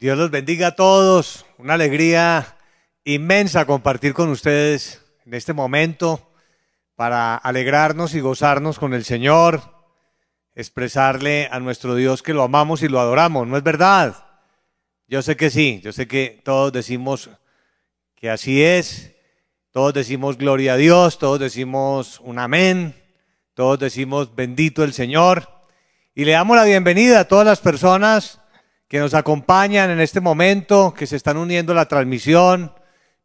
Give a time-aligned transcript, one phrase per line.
[0.00, 1.44] Dios los bendiga a todos.
[1.58, 2.56] Una alegría
[3.04, 6.32] inmensa compartir con ustedes en este momento
[6.96, 9.60] para alegrarnos y gozarnos con el Señor,
[10.54, 13.46] expresarle a nuestro Dios que lo amamos y lo adoramos.
[13.46, 14.24] ¿No es verdad?
[15.06, 17.28] Yo sé que sí, yo sé que todos decimos
[18.14, 19.14] que así es,
[19.70, 22.94] todos decimos gloria a Dios, todos decimos un amén,
[23.52, 25.46] todos decimos bendito el Señor.
[26.14, 28.39] Y le damos la bienvenida a todas las personas
[28.90, 32.72] que nos acompañan en este momento, que se están uniendo a la transmisión,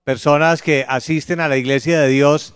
[0.03, 2.53] personas que asisten a la Iglesia de Dios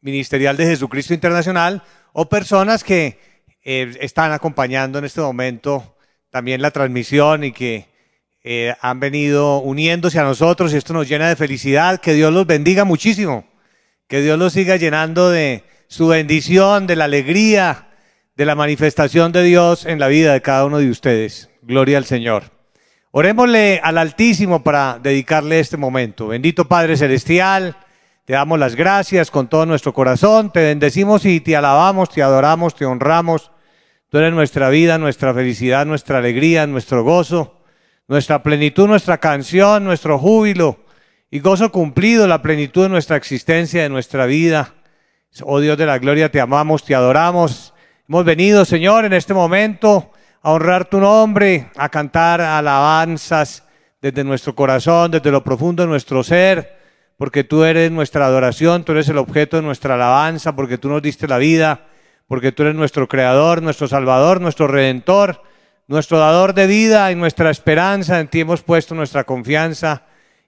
[0.00, 1.82] Ministerial de Jesucristo Internacional
[2.12, 3.18] o personas que
[3.64, 5.96] eh, están acompañando en este momento
[6.30, 7.88] también la transmisión y que
[8.44, 12.00] eh, han venido uniéndose a nosotros y esto nos llena de felicidad.
[12.00, 13.48] Que Dios los bendiga muchísimo,
[14.06, 17.88] que Dios los siga llenando de su bendición, de la alegría,
[18.36, 21.50] de la manifestación de Dios en la vida de cada uno de ustedes.
[21.66, 22.44] Gloria al Señor.
[23.10, 26.28] Orémosle al Altísimo para dedicarle este momento.
[26.28, 27.74] Bendito Padre Celestial,
[28.26, 32.74] te damos las gracias con todo nuestro corazón, te bendecimos y te alabamos, te adoramos,
[32.74, 33.50] te honramos.
[34.10, 37.62] Tú eres nuestra vida, nuestra felicidad, nuestra alegría, nuestro gozo,
[38.08, 40.84] nuestra plenitud, nuestra canción, nuestro júbilo
[41.30, 44.74] y gozo cumplido, la plenitud de nuestra existencia, de nuestra vida.
[45.40, 47.72] Oh Dios de la gloria, te amamos, te adoramos.
[48.06, 50.10] Hemos venido, Señor, en este momento
[50.44, 53.64] a honrar tu nombre, a cantar alabanzas
[54.02, 56.76] desde nuestro corazón, desde lo profundo de nuestro ser,
[57.16, 61.00] porque tú eres nuestra adoración, tú eres el objeto de nuestra alabanza, porque tú nos
[61.00, 61.86] diste la vida,
[62.28, 65.42] porque tú eres nuestro creador, nuestro salvador, nuestro redentor,
[65.88, 70.02] nuestro dador de vida y nuestra esperanza, en ti hemos puesto nuestra confianza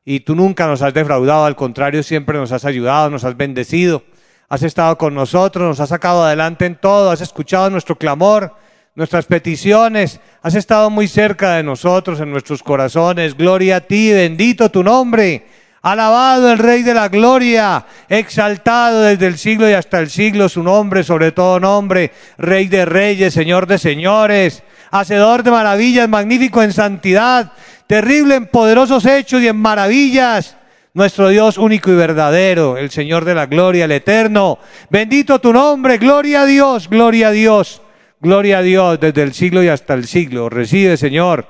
[0.05, 4.03] y tú nunca nos has defraudado, al contrario, siempre nos has ayudado, nos has bendecido
[4.49, 8.55] has estado con nosotros, nos has sacado adelante en todo, has escuchado nuestro clamor,
[8.97, 13.37] nuestras peticiones, has estado muy cerca de nosotros, en nuestros corazones.
[13.37, 15.47] Gloria a ti, bendito tu nombre.
[15.83, 20.63] Alabado el Rey de la Gloria, exaltado desde el siglo y hasta el siglo su
[20.63, 26.73] nombre, sobre todo nombre, Rey de Reyes, Señor de Señores, Hacedor de maravillas, magnífico en
[26.73, 27.53] santidad,
[27.87, 30.57] terrible en poderosos hechos y en maravillas
[30.95, 34.59] nuestro Dios único y verdadero, el Señor de la gloria, el eterno.
[34.89, 37.83] Bendito tu nombre, gloria a Dios, gloria a Dios,
[38.21, 40.49] gloria a Dios desde el siglo y hasta el siglo.
[40.49, 41.47] Recibe, Señor,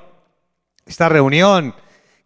[0.85, 1.75] esta reunión,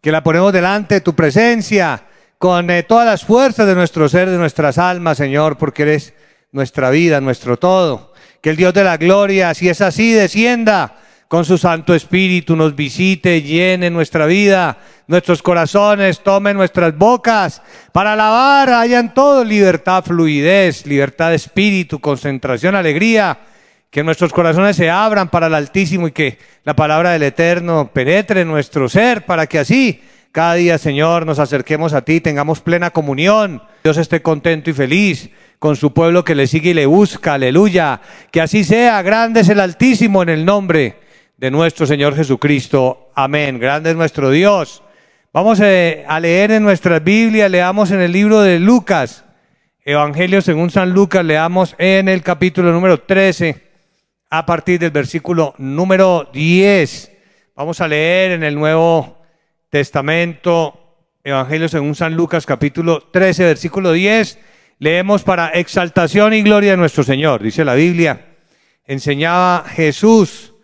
[0.00, 2.04] que la ponemos delante de tu presencia,
[2.38, 6.14] con eh, todas las fuerzas de nuestro ser, de nuestras almas, Señor, porque eres
[6.50, 8.12] nuestra vida, nuestro todo.
[8.40, 10.96] Que el Dios de la gloria, si es así, descienda
[11.28, 14.76] con su Santo Espíritu, nos visite, llene nuestra vida,
[15.06, 22.74] nuestros corazones, tome nuestras bocas para alabar, hayan todo libertad, fluidez, libertad de espíritu, concentración,
[22.74, 23.38] alegría.
[23.92, 28.40] Que nuestros corazones se abran para el Altísimo y que la palabra del Eterno penetre
[28.40, 32.90] en nuestro ser para que así cada día, Señor, nos acerquemos a ti, tengamos plena
[32.90, 33.62] comunión.
[33.84, 37.34] Dios esté contento y feliz con su pueblo que le sigue y le busca.
[37.34, 38.00] Aleluya.
[38.30, 39.02] Que así sea.
[39.02, 40.96] Grande es el Altísimo en el nombre
[41.36, 43.10] de nuestro Señor Jesucristo.
[43.14, 43.60] Amén.
[43.60, 44.82] Grande es nuestro Dios.
[45.34, 49.24] Vamos eh, a leer en nuestra Biblia, leamos en el libro de Lucas,
[49.82, 53.71] Evangelio según San Lucas, leamos en el capítulo número 13,
[54.34, 57.12] a partir del versículo número 10.
[57.54, 59.18] Vamos a leer en el Nuevo
[59.68, 64.38] Testamento, Evangelio según San Lucas, capítulo 13, versículo 10.
[64.78, 68.38] Leemos para exaltación y gloria de nuestro Señor, dice la Biblia.
[68.86, 70.54] Enseñaba Jesús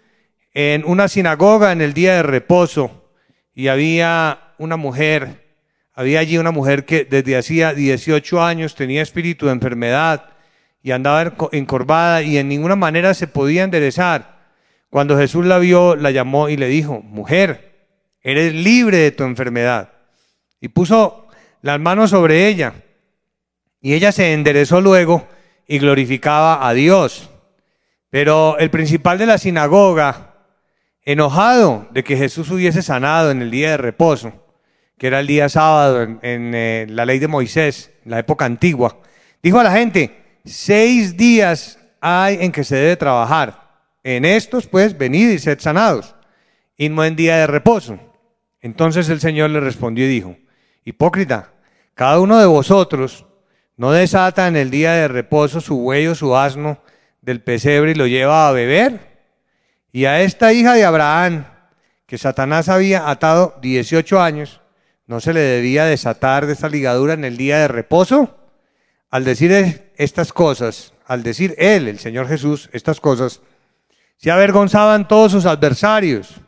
[0.55, 3.13] en una sinagoga en el día de reposo
[3.55, 5.45] y había una mujer,
[5.93, 10.38] había allí una mujer que desde hacía 18 años tenía espíritu de enfermedad
[10.89, 14.39] y andaba encorvada y en ninguna manera se podía enderezar.
[14.89, 17.91] Cuando Jesús la vio, la llamó y le dijo, mujer,
[18.23, 19.93] eres libre de tu enfermedad.
[20.63, 21.27] Y puso
[21.61, 22.73] las manos sobre ella.
[23.83, 25.29] Y ella se enderezó luego
[25.67, 27.29] y glorificaba a Dios.
[28.09, 30.37] Pero el principal de la sinagoga,
[31.03, 34.33] enojado de que Jesús hubiese sanado en el día de reposo,
[34.97, 39.01] que era el día sábado en, eh, la ley de Moisés, la época antigua,
[39.43, 43.69] dijo a la gente, seis días hay en que se debe trabajar.
[44.03, 46.15] En estos, pues, venid y sed sanados,
[46.77, 47.99] y no en día de reposo.
[48.61, 50.37] Entonces el Señor le respondió y dijo,
[50.85, 51.53] hipócrita,
[51.95, 53.27] cada uno de vosotros
[53.77, 56.79] no desata en el día de reposo su buey o su asno
[57.23, 59.09] del pesebre y lo lleva a beber
[59.93, 61.47] y a esta hija de Abraham,
[62.07, 64.61] que Satanás había atado 18 años,
[65.07, 68.37] ¿no se le debía desatar de esta ligadura en el día de reposo?
[69.11, 73.41] Al decir estas cosas, al decir él, el Señor Jesús, estas cosas,
[74.17, 76.41] se avergonzaban todos sus adversarios.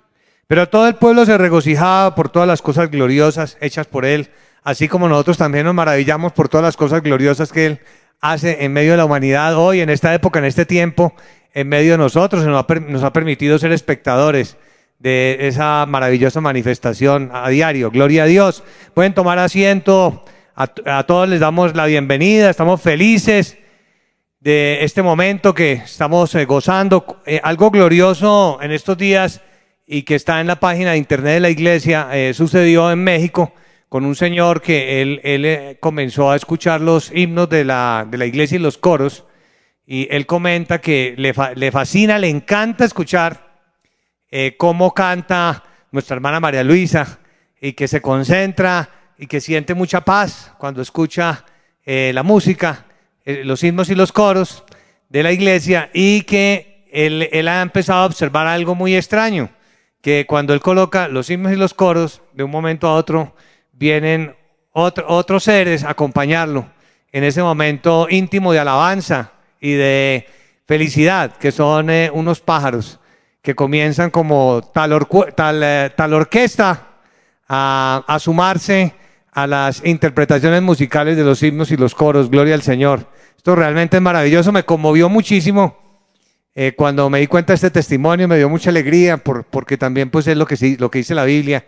[0.46, 4.30] Pero todo el pueblo se regocijaba por todas las cosas gloriosas hechas por él,
[4.62, 7.80] así como nosotros también nos maravillamos por todas las cosas gloriosas que él
[8.20, 11.14] hace en medio de la humanidad hoy, en esta época, en este tiempo,
[11.52, 14.56] en medio de nosotros, nos ha, permitido ser espectadores
[14.98, 17.90] de esa maravillosa manifestación a diario.
[17.90, 18.62] Gloria a Dios.
[18.94, 20.24] Pueden tomar asiento.
[20.62, 22.50] A, todos les damos la bienvenida.
[22.50, 23.56] Estamos felices
[24.40, 27.22] de este momento que estamos eh, gozando.
[27.24, 29.40] Eh, algo glorioso en estos días
[29.86, 33.54] y que está en la página de internet de la iglesia eh, sucedió en México
[33.88, 38.56] con un señor que él, comenzó a escuchar los himnos de la, de la iglesia
[38.56, 39.24] y los coros
[39.86, 43.62] y él comenta que le, fascina, le encanta escuchar
[44.58, 47.18] cómo canta nuestra hermana María Luisa
[47.62, 51.44] y que se concentra y que siente mucha paz cuando escucha
[51.84, 52.86] eh, la música,
[53.22, 54.64] eh, los himnos y los coros
[55.10, 59.50] de la iglesia y que él, él, ha empezado a observar algo muy extraño,
[60.00, 63.34] que cuando él coloca los himnos y los coros, de un momento a otro
[63.72, 64.34] vienen
[64.72, 66.70] otros seres a acompañarlo
[67.12, 70.26] en ese momento íntimo de alabanza y de
[70.66, 72.98] felicidad, que son unos pájaros
[73.42, 75.06] que comienzan como tal,
[75.36, 76.86] tal, eh, tal orquesta
[77.48, 78.94] a, a, sumarse
[79.42, 82.30] a las interpretaciones musicales de los himnos y los coros.
[82.30, 83.06] Gloria al Señor.
[83.36, 85.78] Esto realmente es maravilloso, me conmovió muchísimo.
[86.54, 90.10] Eh, cuando me di cuenta de este testimonio me dio mucha alegría por, porque también
[90.10, 91.64] pues es lo que, lo que dice la Biblia,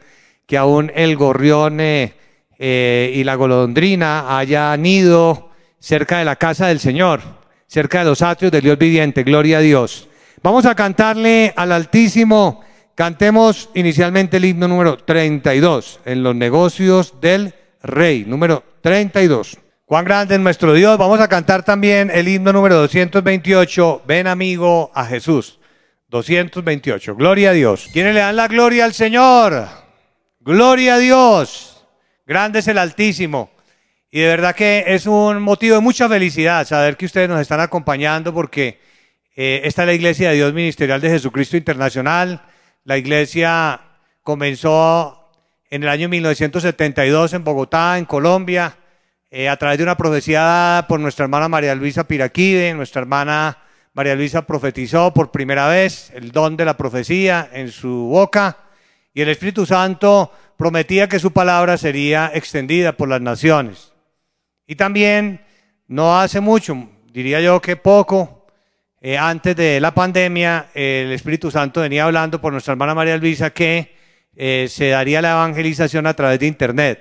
[0.47, 2.15] que aún el gorrión eh,
[2.59, 7.23] eh, y la golondrina hayan ido cerca de la casa del Señor,
[7.69, 10.09] cerca de los atrios del Dios viviente, gloria a Dios.
[10.43, 12.63] Vamos a cantarle al Altísimo.
[12.95, 19.59] Cantemos inicialmente el himno número 32, en los negocios del Rey, número 32.
[19.85, 20.97] Cuán grande es nuestro Dios.
[20.97, 25.59] Vamos a cantar también el himno número 228, Ven amigo a Jesús.
[26.09, 27.89] 228, gloria a Dios.
[27.93, 29.67] ¿Quiénes le dan la gloria al Señor?
[30.41, 31.87] Gloria a Dios.
[32.27, 33.51] Grande es el Altísimo.
[34.11, 37.61] Y de verdad que es un motivo de mucha felicidad saber que ustedes nos están
[37.61, 38.79] acompañando porque
[39.35, 42.43] eh, esta es la Iglesia de Dios Ministerial de Jesucristo Internacional.
[42.85, 43.81] La iglesia
[44.23, 45.22] comenzó
[45.73, 48.77] en el año 1972 en Bogotá, en Colombia,
[49.31, 52.75] eh, a través de una profecía dada por nuestra hermana María Luisa Piraquide.
[52.75, 53.57] Nuestra hermana
[53.95, 58.59] María Luisa profetizó por primera vez el don de la profecía en su boca
[59.15, 63.95] y el Espíritu Santo prometía que su palabra sería extendida por las naciones.
[64.67, 65.41] Y también,
[65.89, 68.47] no hace mucho, diría yo que poco,
[69.01, 73.49] eh, antes de la pandemia, el Espíritu Santo venía hablando por nuestra hermana María Luisa
[73.49, 74.02] que
[74.37, 77.01] eh, se daría la evangelización a través de Internet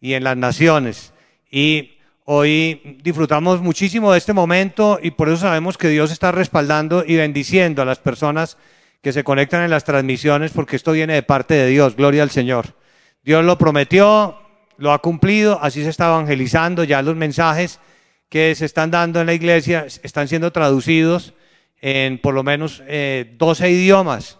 [0.00, 1.12] y en las naciones.
[1.50, 1.92] Y
[2.24, 7.16] hoy disfrutamos muchísimo de este momento y por eso sabemos que Dios está respaldando y
[7.16, 8.56] bendiciendo a las personas
[9.02, 11.96] que se conectan en las transmisiones porque esto viene de parte de Dios.
[11.96, 12.74] Gloria al Señor.
[13.22, 14.38] Dios lo prometió,
[14.76, 17.80] lo ha cumplido, así se está evangelizando ya los mensajes
[18.28, 21.34] que se están dando en la iglesia están siendo traducidos
[21.80, 24.38] en por lo menos eh, 12 idiomas.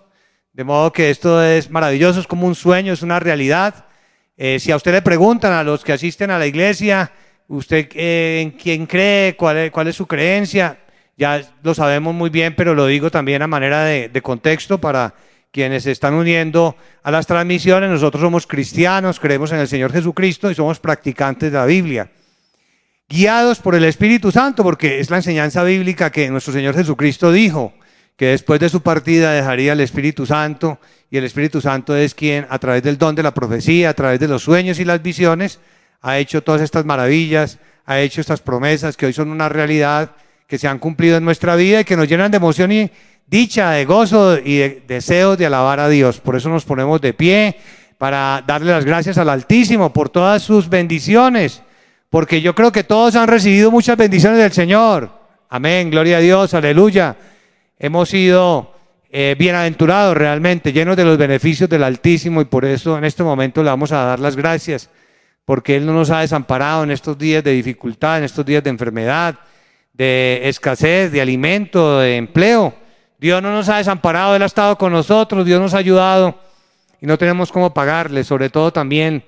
[0.55, 3.87] De modo que esto es maravilloso, es como un sueño, es una realidad.
[4.37, 7.11] Eh, si a usted le preguntan a los que asisten a la iglesia,
[7.49, 10.79] usted eh, en quién cree, cuál es, cuál es su creencia,
[11.17, 15.13] ya lo sabemos muy bien, pero lo digo también a manera de, de contexto para
[15.51, 17.91] quienes se están uniendo a las transmisiones.
[17.91, 22.09] Nosotros somos cristianos, creemos en el Señor Jesucristo y somos practicantes de la Biblia
[23.09, 27.75] guiados por el Espíritu Santo, porque es la enseñanza bíblica que nuestro Señor Jesucristo dijo,
[28.17, 30.79] que después de su partida dejaría el Espíritu Santo,
[31.11, 34.21] y el Espíritu Santo es quien, a través del don de la profecía, a través
[34.21, 35.61] de los sueños y las visiones,
[36.01, 40.13] ha hecho todas estas maravillas, ha hecho estas promesas que hoy son una realidad,
[40.47, 42.91] que se han cumplido en nuestra vida y que nos llenan de emoción y
[43.27, 46.21] dicha, de gozo y de deseos de alabar a Dios.
[46.21, 47.57] Por eso nos ponemos de pie
[47.99, 51.63] para darle las gracias al Altísimo por todas sus bendiciones
[52.15, 55.11] porque yo creo que todos han recibido muchas bendiciones del Señor.
[55.49, 57.17] Amén, gloria a Dios, aleluya.
[57.79, 58.73] Hemos sido
[59.11, 63.65] eh, bienaventurados realmente, llenos de los beneficios del Altísimo y por eso en este momento
[63.65, 64.91] le vamos a dar las gracias,
[65.45, 68.71] porque Él no nos ha desamparado en estos días de dificultad, en estos días de
[68.71, 69.41] enfermedad,
[69.93, 72.75] de escasez, de alimento, de empleo.
[73.19, 76.39] Dios no nos ha desamparado, Él ha estado con nosotros, Dios nos ha ayudado
[77.01, 79.25] y no tenemos cómo pagarle, sobre todo también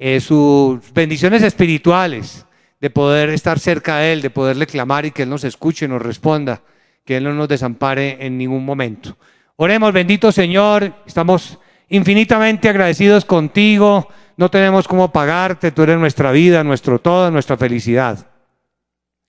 [0.00, 2.44] eh, sus bendiciones espirituales,
[2.80, 5.88] de poder estar cerca de Él, de poderle clamar y que Él nos escuche y
[5.88, 6.60] nos responda,
[7.04, 9.16] que Él no nos desampare en ningún momento.
[9.56, 11.58] Oremos, bendito Señor, estamos
[11.88, 18.26] infinitamente agradecidos contigo, no tenemos cómo pagarte, tú eres nuestra vida, nuestro todo, nuestra felicidad.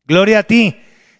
[0.05, 0.75] Gloria a ti,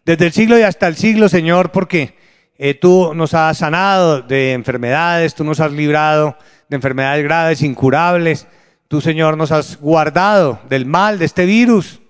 [0.05, 2.15] desde el siglo y hasta el siglo, Señor, porque
[2.57, 6.37] eh, tú nos has sanado de enfermedades, tú nos has librado
[6.69, 8.47] de enfermedades graves, incurables.
[8.87, 12.01] Tú, Señor, nos has guardado del mal, de este virus.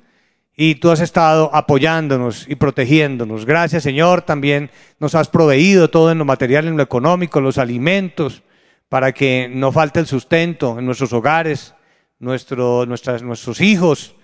[0.57, 3.45] Y tú has estado apoyándonos y protegiéndonos.
[3.45, 4.21] Gracias, Señor.
[4.21, 8.41] También nos has proveído todo en lo material, en lo económico, los alimentos,
[8.87, 11.75] para que no falte el sustento en nuestros hogares,
[12.19, 14.15] nuestro, nuestras, nuestros hijos.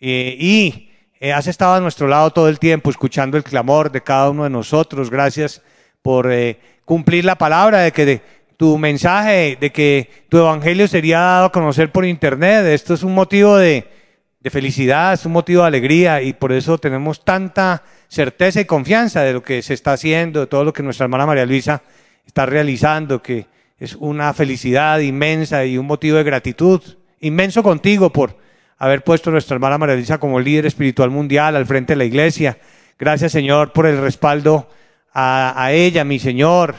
[0.00, 0.90] Eh, y
[1.20, 4.42] eh, has estado a nuestro lado todo el tiempo, escuchando el clamor de cada uno
[4.42, 5.08] de nosotros.
[5.08, 5.62] Gracias
[6.02, 8.20] por eh, cumplir la palabra de que
[8.56, 12.66] tu mensaje, de que tu evangelio sería dado a conocer por internet.
[12.66, 13.86] Esto es un motivo de,
[14.46, 19.22] de felicidad, es un motivo de alegría y por eso tenemos tanta certeza y confianza
[19.22, 21.82] de lo que se está haciendo, de todo lo que nuestra hermana María Luisa
[22.24, 26.80] está realizando, que es una felicidad inmensa y un motivo de gratitud
[27.18, 28.36] inmenso contigo por
[28.78, 32.04] haber puesto a nuestra hermana María Luisa como líder espiritual mundial al frente de la
[32.04, 32.56] iglesia.
[33.00, 34.68] Gracias Señor por el respaldo
[35.12, 36.76] a, a ella, mi Señor,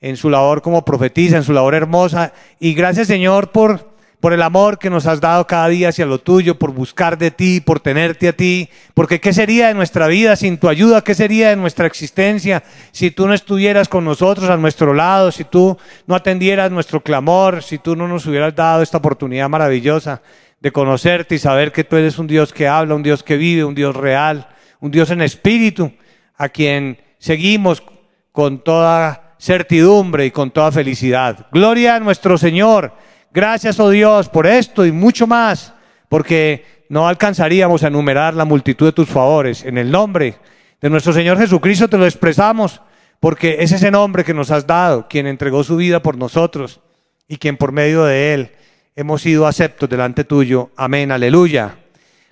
[0.00, 2.32] en su labor como profetisa, en su labor hermosa.
[2.58, 3.91] Y gracias Señor por
[4.22, 7.32] por el amor que nos has dado cada día hacia lo tuyo, por buscar de
[7.32, 11.02] ti, por tenerte a ti, porque ¿qué sería de nuestra vida sin tu ayuda?
[11.02, 12.62] ¿Qué sería de nuestra existencia
[12.92, 15.76] si tú no estuvieras con nosotros a nuestro lado, si tú
[16.06, 20.22] no atendieras nuestro clamor, si tú no nos hubieras dado esta oportunidad maravillosa
[20.60, 23.64] de conocerte y saber que tú eres un Dios que habla, un Dios que vive,
[23.64, 24.46] un Dios real,
[24.78, 25.90] un Dios en espíritu,
[26.36, 27.82] a quien seguimos
[28.30, 31.48] con toda certidumbre y con toda felicidad.
[31.50, 32.92] Gloria a nuestro Señor
[33.34, 35.72] Gracias, oh Dios, por esto y mucho más,
[36.10, 39.64] porque no alcanzaríamos a enumerar la multitud de tus favores.
[39.64, 40.36] En el nombre
[40.82, 42.82] de nuestro Señor Jesucristo te lo expresamos,
[43.20, 46.80] porque es ese nombre que nos has dado, quien entregó su vida por nosotros
[47.26, 48.50] y quien por medio de él
[48.96, 50.70] hemos sido aceptos delante tuyo.
[50.76, 51.76] Amén, aleluya.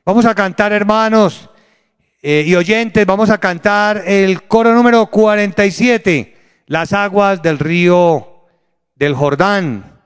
[0.04, 1.49] Vamos a cantar, hermanos
[2.21, 8.45] eh, y oyentes, vamos a cantar el coro número 47, las aguas del río
[8.97, 10.00] del Jordán.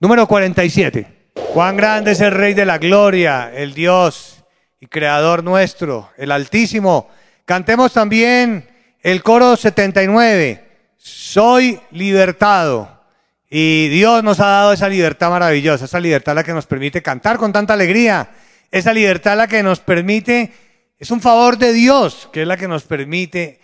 [0.00, 1.32] Número 47.
[1.52, 4.44] Cuán grande es el Rey de la Gloria, el Dios
[4.78, 7.10] y Creador nuestro, el Altísimo.
[7.44, 8.68] Cantemos también
[9.02, 10.64] el coro 79.
[10.96, 13.02] Soy libertado.
[13.50, 17.36] Y Dios nos ha dado esa libertad maravillosa, esa libertad la que nos permite cantar
[17.36, 18.30] con tanta alegría,
[18.70, 20.52] esa libertad la que nos permite,
[20.96, 23.58] es un favor de Dios, que es la que nos permite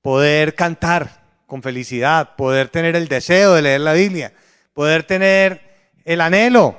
[0.00, 4.32] poder cantar con felicidad, poder tener el deseo de leer la Biblia,
[4.72, 5.65] poder tener
[6.06, 6.76] el anhelo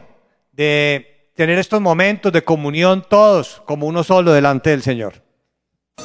[0.54, 5.22] de tener estos momentos de comunión todos como uno solo delante del Señor.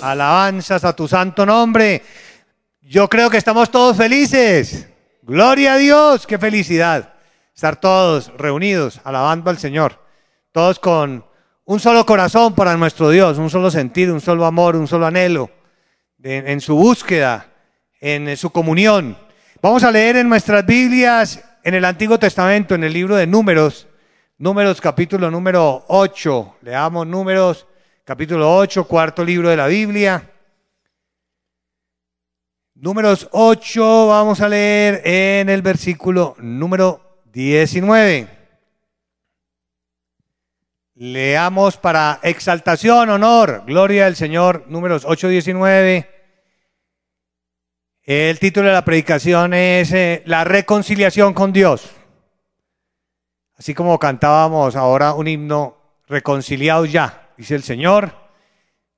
[0.02, 2.02] Alabanzas a tu santo nombre.
[2.80, 4.88] Yo creo que estamos todos felices.
[5.22, 7.14] Gloria a Dios, qué felicidad.
[7.54, 10.00] Estar todos reunidos, alabando al Señor.
[10.50, 11.24] Todos con
[11.64, 15.48] un solo corazón para nuestro Dios, un solo sentir, un solo amor, un solo anhelo
[16.24, 17.46] en su búsqueda,
[18.00, 19.16] en su comunión.
[19.60, 23.86] Vamos a leer en nuestras Biblias en el Antiguo Testamento, en el libro de Números,
[24.38, 27.66] Números capítulo número 8, leamos Números
[28.04, 30.28] capítulo 8, cuarto libro de la Biblia.
[32.74, 38.28] Números 8, vamos a leer en el versículo número 19.
[40.96, 46.21] Leamos para exaltación, honor, gloria al Señor, números 8, 19.
[48.04, 51.88] El título de la predicación es eh, La reconciliación con Dios.
[53.56, 55.76] Así como cantábamos ahora un himno,
[56.08, 58.12] reconciliados ya, dice el Señor.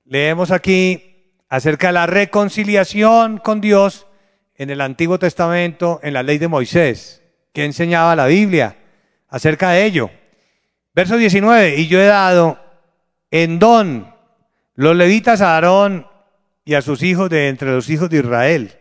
[0.06, 4.06] Leemos aquí acerca de la reconciliación con Dios
[4.54, 8.78] en el Antiguo Testamento, en la ley de Moisés, que enseñaba la Biblia
[9.28, 10.10] acerca de ello.
[10.94, 12.58] Verso 19, y yo he dado
[13.30, 14.14] en don
[14.76, 16.06] los levitas a Aarón
[16.64, 18.78] y a sus hijos de entre los hijos de Israel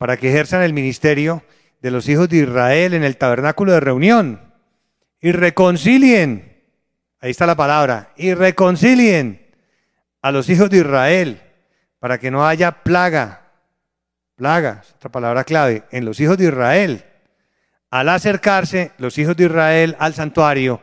[0.00, 1.42] para que ejerzan el ministerio
[1.82, 4.54] de los hijos de Israel en el tabernáculo de reunión
[5.20, 6.58] y reconcilien,
[7.20, 9.46] ahí está la palabra, y reconcilien
[10.22, 11.42] a los hijos de Israel
[11.98, 13.42] para que no haya plaga,
[14.36, 17.04] plaga, otra palabra clave, en los hijos de Israel.
[17.90, 20.80] Al acercarse los hijos de Israel al santuario,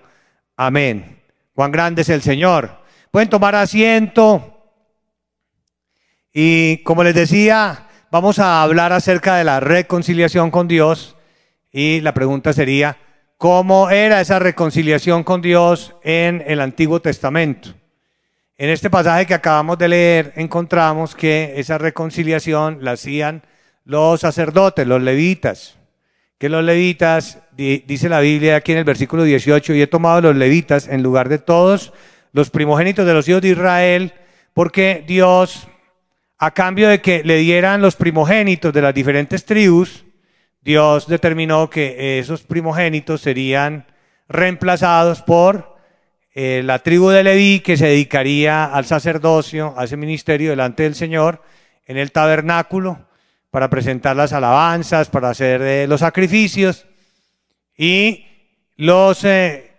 [0.56, 1.24] amén.
[1.56, 2.84] Cuán grande es el Señor.
[3.10, 4.64] Pueden tomar asiento.
[6.32, 11.16] Y como les decía, vamos a hablar acerca de la reconciliación con Dios
[11.72, 12.98] y la pregunta sería,
[13.38, 17.74] ¿cómo era esa reconciliación con Dios en el Antiguo Testamento?
[18.58, 23.44] En este pasaje que acabamos de leer encontramos que esa reconciliación la hacían
[23.84, 25.78] los sacerdotes, los levitas,
[26.38, 30.36] que los levitas, dice la Biblia aquí en el versículo 18, y he tomado los
[30.36, 31.94] levitas en lugar de todos
[32.32, 34.14] los primogénitos de los hijos de Israel,
[34.54, 35.68] porque Dios
[36.40, 40.06] a cambio de que le dieran los primogénitos de las diferentes tribus,
[40.62, 43.88] Dios determinó que esos primogénitos serían
[44.28, 45.78] reemplazados por
[46.36, 50.94] eh, la tribu de Leví que se dedicaría al sacerdocio, a ese ministerio delante del
[50.94, 51.42] Señor,
[51.86, 53.08] en el tabernáculo,
[53.50, 56.86] para presentar las alabanzas, para hacer eh, los sacrificios.
[57.76, 58.26] Y
[58.76, 59.72] los eh,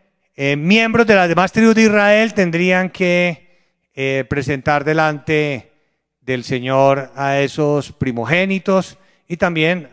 [0.57, 3.47] miembros de las demás tribus de Israel tendrían que
[4.29, 5.68] presentar delante
[6.29, 9.89] del Señor a esos primogénitos y también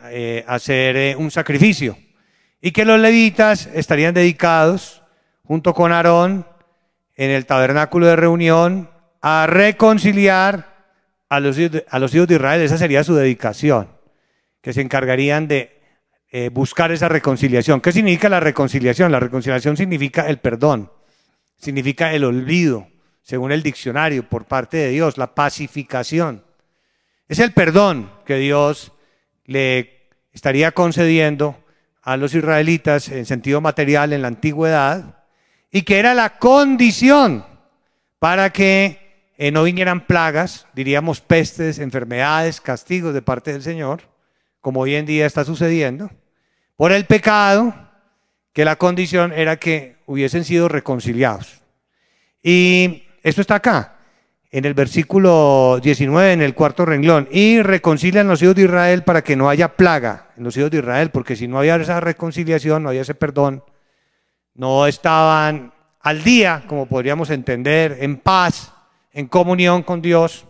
[0.47, 1.97] hacer un sacrificio.
[2.61, 5.01] Y que los levitas estarían dedicados,
[5.43, 6.45] junto con Aarón,
[7.15, 8.89] en el tabernáculo de reunión
[9.21, 10.75] a reconciliar
[11.29, 11.57] a los,
[11.89, 12.61] a los hijos de Israel.
[12.61, 13.87] Esa sería su dedicación,
[14.61, 15.81] que se encargarían de
[16.31, 17.79] eh, buscar esa reconciliación.
[17.79, 19.09] ¿Qué significa la reconciliación?
[19.09, 20.91] La reconciliación significa el perdón,
[21.55, 22.89] significa el olvido,
[23.25, 26.43] según el diccionario, por parte de Dios, la pacificación.
[27.27, 28.91] Es el perdón que Dios
[29.45, 31.57] le estaría concediendo
[32.03, 35.23] a los israelitas en sentido material en la antigüedad
[35.71, 37.43] y que era la condición
[38.19, 44.03] para que eh, no vinieran plagas, diríamos pestes, enfermedades, castigos de parte del Señor,
[44.61, 46.11] como hoy en día está sucediendo,
[46.75, 47.73] por el pecado,
[48.53, 51.63] que la condición era que hubiesen sido reconciliados.
[52.43, 53.95] Y esto está acá,
[54.51, 59.23] en el versículo 19, en el cuarto renglón, y reconcilian los hijos de Israel para
[59.23, 62.83] que no haya plaga en los hijos de Israel, porque si no había esa reconciliación,
[62.83, 63.63] no había ese perdón,
[64.53, 68.71] no estaban al día, como podríamos entender, en paz,
[69.11, 70.45] en comunión con Dios,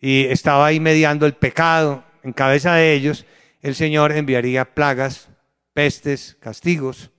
[0.00, 3.26] y estaba ahí mediando el pecado en cabeza de ellos,
[3.60, 5.28] el Señor enviaría plagas,
[5.74, 7.10] pestes, castigos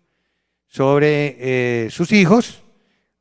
[0.65, 2.63] sobre eh, sus hijos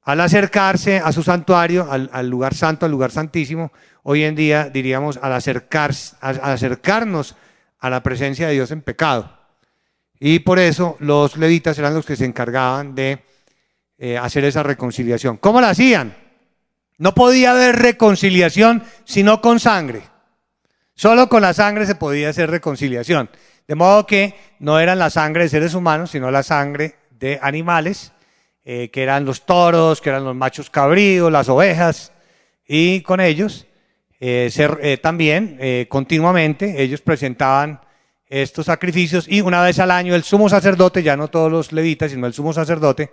[0.06, 3.72] al acercarse a su santuario, al, lugar santo, al lugar santísimo.
[4.04, 7.34] Hoy en día diríamos al, acercarse, al acercarnos
[7.80, 9.36] a la presencia de Dios en pecado.
[10.20, 13.24] Y por eso los levitas eran los que se encargaban de
[13.98, 15.38] eh, hacer esa reconciliación.
[15.38, 16.16] ¿Cómo la hacían?
[16.98, 20.02] No podía haber reconciliación sino con sangre.
[20.94, 23.28] Solo con la sangre se podía hacer reconciliación.
[23.66, 28.12] De modo que no eran la sangre de seres humanos, sino la sangre de animales,
[28.66, 32.12] eh, que eran los toros, que eran los machos cabríos, las ovejas,
[32.68, 33.66] y con ellos
[34.20, 37.80] eh, también continuamente ellos presentaban
[38.28, 42.10] estos sacrificios y una vez al año el sumo sacerdote, ya no todos los levitas,
[42.10, 43.10] sino el sumo sacerdote,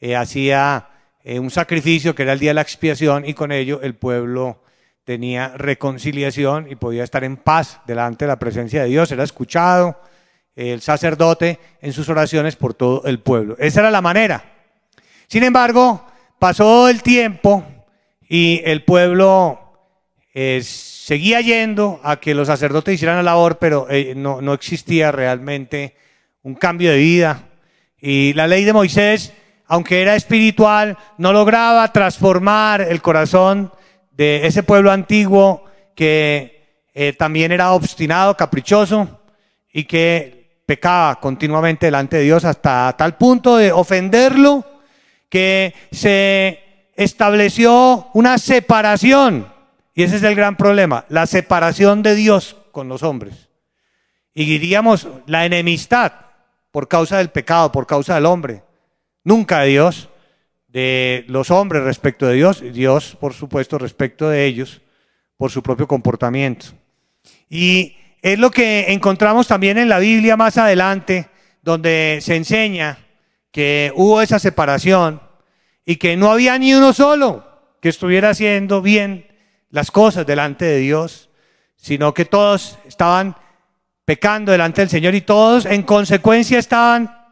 [0.00, 0.88] eh, hacía
[1.24, 4.62] eh, un sacrificio que era el día de la expiación y con ello el pueblo
[5.04, 10.00] tenía reconciliación y podía estar en paz delante de la presencia de Dios, era escuchado
[10.54, 13.56] el sacerdote en sus oraciones por todo el pueblo.
[13.58, 14.59] Esa era la manera.
[15.30, 16.04] Sin embargo,
[16.40, 17.64] pasó el tiempo
[18.28, 19.60] y el pueblo
[20.34, 25.12] es seguía yendo a que los sacerdotes hicieran la labor, pero eh, no, no existía
[25.12, 25.94] realmente
[26.42, 27.44] un cambio de vida.
[28.00, 29.32] Y la ley de Moisés,
[29.68, 33.72] aunque era espiritual, no lograba transformar el corazón
[34.10, 35.62] de ese pueblo antiguo
[35.94, 39.20] que eh, también era obstinado, caprichoso
[39.72, 44.79] y que pecaba continuamente delante de Dios hasta tal punto de ofenderlo
[45.30, 49.46] que se estableció una separación
[49.94, 53.48] y ese es el gran problema, la separación de Dios con los hombres.
[54.32, 56.12] Y diríamos la enemistad
[56.70, 58.62] por causa del pecado, por causa del hombre.
[59.24, 60.08] Nunca de Dios,
[60.68, 64.80] de los hombres respecto de Dios, Dios, por supuesto, respecto de ellos,
[65.36, 66.66] por su propio comportamiento.
[67.48, 71.28] Y es lo que encontramos también en la Biblia más adelante,
[71.62, 72.98] donde se enseña
[73.50, 75.20] que hubo esa separación
[75.84, 77.46] y que no había ni uno solo
[77.80, 79.26] que estuviera haciendo bien
[79.70, 81.30] las cosas delante de Dios,
[81.76, 83.36] sino que todos estaban
[84.04, 87.28] pecando delante del Señor y todos en consecuencia estaban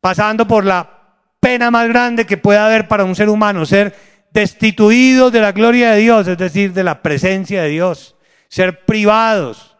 [0.00, 0.96] pasando por la
[1.40, 3.94] pena más grande que puede haber para un ser humano, ser
[4.32, 8.16] destituidos de la gloria de Dios, es decir, de la presencia de Dios,
[8.48, 9.75] ser privados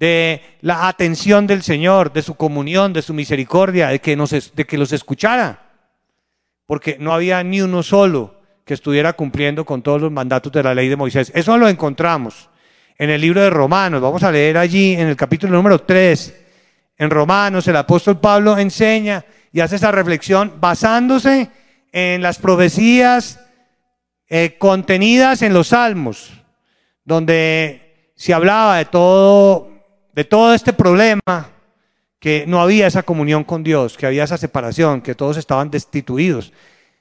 [0.00, 4.64] de la atención del Señor, de su comunión, de su misericordia, de que, nos, de
[4.66, 5.70] que los escuchara,
[6.64, 10.74] porque no había ni uno solo que estuviera cumpliendo con todos los mandatos de la
[10.74, 11.30] ley de Moisés.
[11.34, 12.48] Eso lo encontramos
[12.96, 14.00] en el libro de Romanos.
[14.00, 16.34] Vamos a leer allí en el capítulo número 3.
[16.96, 21.50] En Romanos el apóstol Pablo enseña y hace esa reflexión basándose
[21.92, 23.38] en las profecías
[24.28, 26.32] eh, contenidas en los salmos,
[27.04, 29.70] donde se hablaba de todo,
[30.20, 31.48] de todo este problema,
[32.18, 36.52] que no había esa comunión con Dios, que había esa separación, que todos estaban destituidos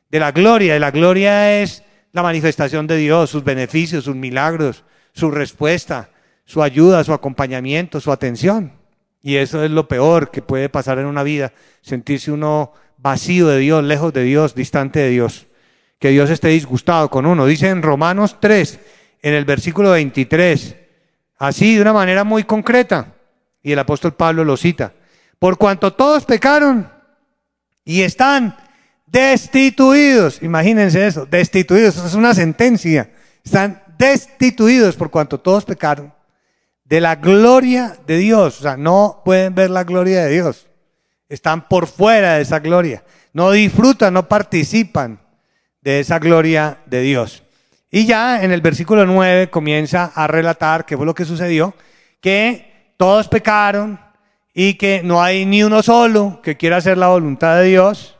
[0.10, 0.77] de la gloria.
[0.77, 6.12] Y la gloria es la manifestación de Dios, sus beneficios, sus milagros, su respuesta,
[6.45, 8.71] su ayuda, su acompañamiento, su atención.
[9.21, 11.51] Y eso es lo peor que puede pasar en una vida,
[11.82, 15.47] sentirse uno vacío de Dios, lejos de Dios, distante de Dios.
[15.99, 17.45] Que Dios esté disgustado con uno.
[17.45, 18.79] Dice en Romanos 3,
[19.23, 20.77] en el versículo 23,
[21.39, 23.15] así de una manera muy concreta,
[23.63, 24.93] y el apóstol Pablo lo cita,
[25.39, 26.91] por cuanto todos pecaron
[27.84, 28.56] y están
[29.08, 33.12] destituidos, imagínense eso, destituidos, es una sentencia,
[33.43, 36.13] están destituidos por cuanto todos pecaron
[36.84, 40.67] de la gloria de Dios, o sea, no pueden ver la gloria de Dios,
[41.30, 45.21] están por fuera de esa gloria, no disfrutan, no participan
[45.82, 47.43] de esa gloria de Dios.
[47.91, 51.73] Y ya en el versículo 9 comienza a relatar qué fue lo que sucedió,
[52.21, 53.99] que todos pecaron
[54.54, 58.17] y que no hay ni uno solo que quiera hacer la voluntad de Dios.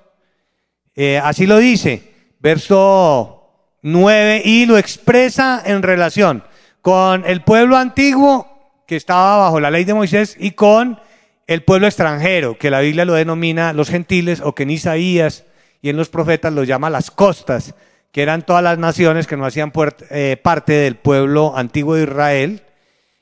[0.96, 6.44] Eh, así lo dice, verso 9, y lo expresa en relación
[6.82, 8.48] con el pueblo antiguo
[8.88, 11.00] que estaba bajo la ley de Moisés y con
[11.46, 15.46] el pueblo extranjero, que la Biblia lo denomina los gentiles o que en Isaías
[15.82, 17.76] y en los profetas lo llama las costas
[18.12, 19.72] que eran todas las naciones que no hacían
[20.10, 22.64] eh, parte del pueblo antiguo de Israel,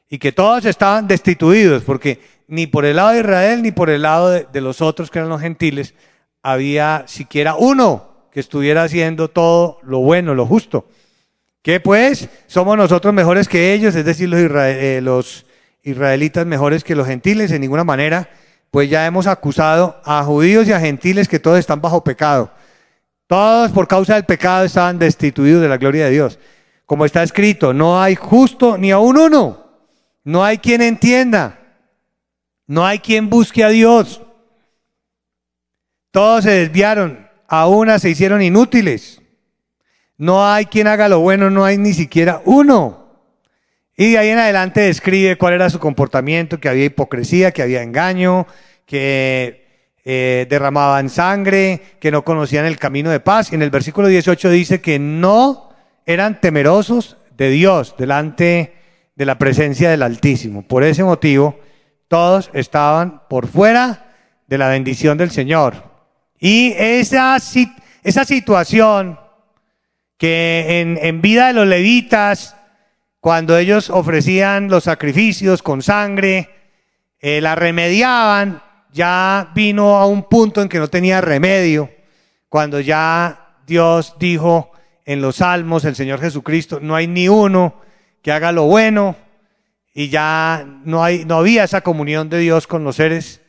[0.10, 4.04] y que todos estaban destituidos, porque ni por el lado de Israel ni por el
[4.04, 5.93] lado de, los otros que eran los gentiles
[6.41, 10.88] había siquiera uno que estuviera haciendo todo lo bueno, lo justo.
[11.62, 15.45] Que pues somos nosotros mejores que ellos, es decir, los, eh, los
[15.84, 18.30] israelitas mejores que los gentiles, en ninguna manera,
[18.71, 22.52] pues ya hemos acusado a judíos y a gentiles que todos están bajo pecado.
[23.28, 26.40] Todos por causa del pecado estaban destituidos de la gloria de Dios.
[26.86, 29.68] Como está escrito, no hay justo ni aún uno.
[30.24, 31.60] No hay quien entienda.
[32.66, 34.22] No hay quien busque a Dios.
[36.12, 37.28] Todos se desviaron.
[37.50, 39.22] A una se hicieron inútiles.
[40.18, 43.08] No hay quien haga lo bueno, no hay ni siquiera uno.
[43.96, 47.84] Y de ahí en adelante describe cuál era su comportamiento, que había hipocresía, que había
[47.84, 48.48] engaño,
[48.86, 49.67] que
[50.10, 53.52] eh, derramaban sangre, que no conocían el camino de paz.
[53.52, 55.74] Y en el versículo 18 dice que no
[56.06, 58.74] eran temerosos de Dios delante
[59.17, 60.65] de la presencia del Altísimo.
[60.65, 61.60] Por ese motivo,
[62.08, 64.15] todos estaban por fuera
[64.48, 65.84] de la bendición del Señor.
[66.39, 67.36] Y esa,
[68.02, 69.20] esa situación
[70.17, 72.56] que en, en vida de los levitas,
[73.20, 76.50] cuando ellos ofrecían los sacrificios con sangre,
[77.20, 78.62] eh, la remediaban,
[78.98, 81.90] ya vino a un punto en que no tenía remedio,
[82.50, 84.72] cuando ya Dios dijo
[85.06, 87.76] en los salmos, el Señor Jesucristo, no hay ni uno
[88.22, 89.16] que haga lo bueno
[89.94, 93.42] y ya no, hay, no había esa comunión de Dios con los seres,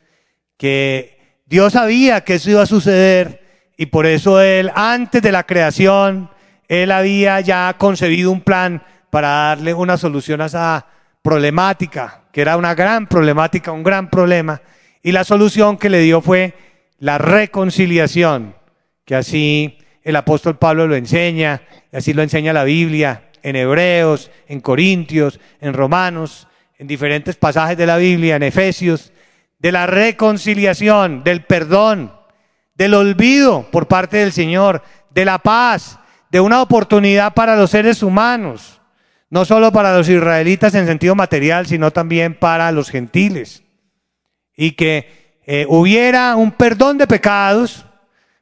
[0.57, 3.43] que Dios sabía que eso iba a suceder
[3.77, 6.31] y por eso Él, antes de la creación,
[6.69, 10.87] Él había ya concebido un plan para darle una solución a esa
[11.23, 14.61] problemática, que era una gran problemática, un gran problema
[15.03, 16.55] y la solución que le dio fue
[16.99, 18.55] la reconciliación,
[19.05, 24.61] que así el apóstol Pablo lo enseña, así lo enseña la Biblia, en Hebreos, en
[24.61, 29.13] Corintios, en Romanos, en diferentes pasajes de la Biblia, en Efesios,
[29.59, 32.13] de la reconciliación, del perdón,
[32.75, 35.99] del olvido por parte del Señor, de la paz,
[36.31, 38.81] de una oportunidad para los seres humanos,
[39.31, 43.63] no solo para los israelitas en sentido material, sino también para los gentiles
[44.61, 47.87] y que eh, hubiera un perdón de pecados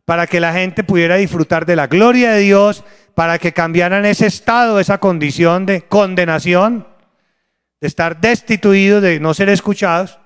[0.07, 4.27] para que la gente pudiera disfrutar de la gloria de Dios, para que cambiaran ese
[4.27, 6.87] estado, esa condición de condenación,
[7.83, 10.19] de estar destituidos, de no ser escuchados,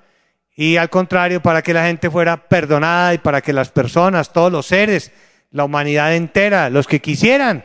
[0.54, 4.52] y al contrario, para que la gente fuera perdonada y para que las personas, todos
[4.52, 5.10] los seres,
[5.50, 7.64] la humanidad entera, los que quisieran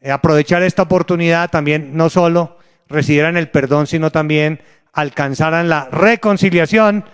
[0.00, 2.56] eh, aprovechar esta oportunidad, también no solo
[2.88, 4.62] recibieran el perdón, sino también
[4.94, 7.04] alcanzaran la reconciliación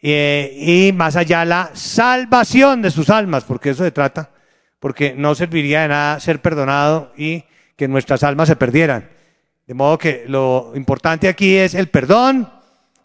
[0.00, 4.30] eh, y más allá la salvación de sus almas, porque eso se trata,
[4.78, 7.44] porque no serviría de nada ser perdonado y
[7.76, 9.08] que nuestras almas se perdieran.
[9.66, 12.50] De modo que lo importante aquí es el perdón,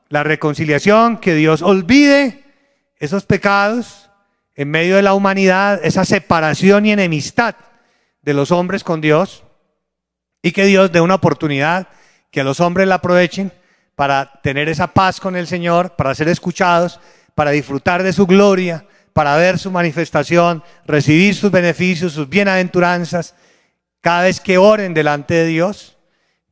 [0.09, 2.43] la reconciliación, que Dios olvide
[2.99, 4.09] esos pecados
[4.55, 7.55] en medio de la humanidad, esa separación y enemistad
[8.21, 9.43] de los hombres con Dios,
[10.41, 11.87] y que Dios dé una oportunidad
[12.29, 13.51] que los hombres la aprovechen
[13.95, 16.99] para tener esa paz con el Señor, para ser escuchados,
[17.35, 23.35] para disfrutar de su gloria, para ver su manifestación, recibir sus beneficios, sus bienaventuranzas,
[24.01, 25.97] cada vez que oren delante de Dios,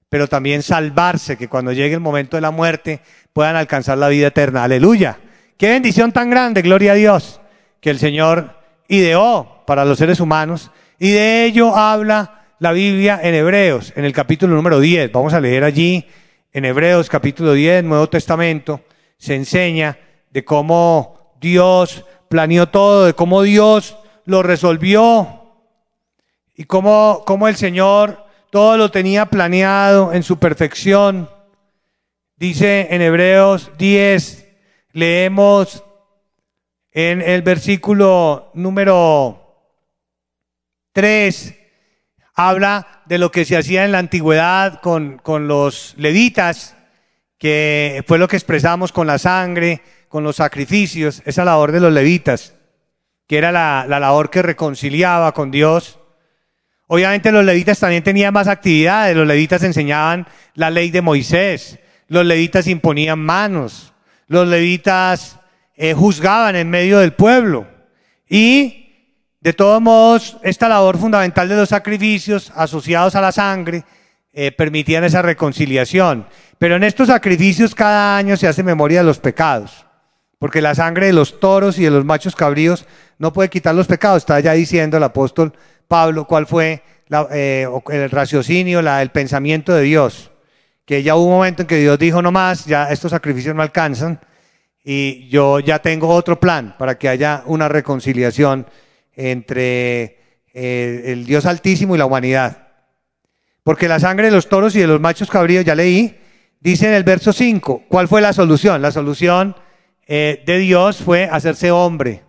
[0.10, 3.02] pero también salvarse, que cuando llegue el momento de la muerte
[3.34, 4.64] puedan alcanzar la vida eterna.
[4.64, 5.20] Aleluya.
[5.58, 7.42] Qué bendición tan grande, gloria a Dios,
[7.80, 8.56] que el Señor
[8.88, 14.14] ideó para los seres humanos y de ello habla la Biblia en Hebreos, en el
[14.14, 15.12] capítulo número 10.
[15.12, 16.06] Vamos a leer allí,
[16.54, 18.82] en Hebreos capítulo 10, Nuevo Testamento,
[19.18, 19.98] se enseña
[20.32, 25.42] de cómo Dios planeó todo, de cómo Dios lo resolvió
[26.56, 31.30] y cómo, cómo el Señor todo lo tenía planeado en su perfección.
[32.36, 34.48] Dice en Hebreos 10,
[34.92, 35.84] leemos
[36.92, 39.72] en el versículo número
[40.92, 41.61] 3,
[42.34, 46.76] habla de lo que se hacía en la antigüedad con, con los levitas,
[47.38, 51.92] que fue lo que expresamos con la sangre, con los sacrificios, esa labor de los
[51.94, 52.54] levitas,
[53.28, 56.00] que era la, la labor que reconciliaba con Dios.
[56.88, 62.26] Obviamente los levitas también tenían más actividades, los levitas enseñaban la ley de Moisés, los
[62.26, 63.94] levitas imponían manos,
[64.28, 65.40] los levitas
[65.76, 67.68] eh, juzgaban en medio del pueblo.
[68.30, 68.81] Y
[69.42, 73.84] de todos modos, esta labor fundamental de los sacrificios asociados a la sangre
[74.32, 76.28] eh, permitían esa reconciliación.
[76.60, 79.88] Pero en estos sacrificios cada año se hace memoria de los pecados,
[80.38, 82.86] porque la sangre de los toros y de los machos cabríos
[83.18, 84.20] no puede quitar los pecados.
[84.20, 85.54] Está ya diciendo el apóstol
[85.88, 86.84] Pablo cuál fue
[87.32, 90.32] eh, el raciocinio, el pensamiento de Dios.
[90.86, 93.64] Que ya hubo un momento en que Dios dijo, no más, ya estos sacrificios no
[93.64, 94.20] alcanzan
[94.84, 98.68] y yo ya tengo otro plan para que haya una reconciliación
[99.16, 100.18] entre
[100.54, 102.68] eh, el Dios Altísimo y la humanidad.
[103.64, 106.18] Porque la sangre de los toros y de los machos cabríos, ya leí,
[106.60, 108.82] dice en el verso 5, ¿cuál fue la solución?
[108.82, 109.56] La solución
[110.08, 112.24] eh, de Dios fue hacerse hombre.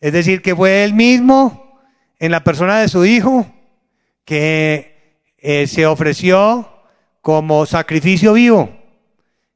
[0.00, 1.80] Es decir, que fue él mismo,
[2.18, 3.46] en la persona de su Hijo,
[4.24, 6.68] que eh, se ofreció
[7.20, 8.70] como sacrificio vivo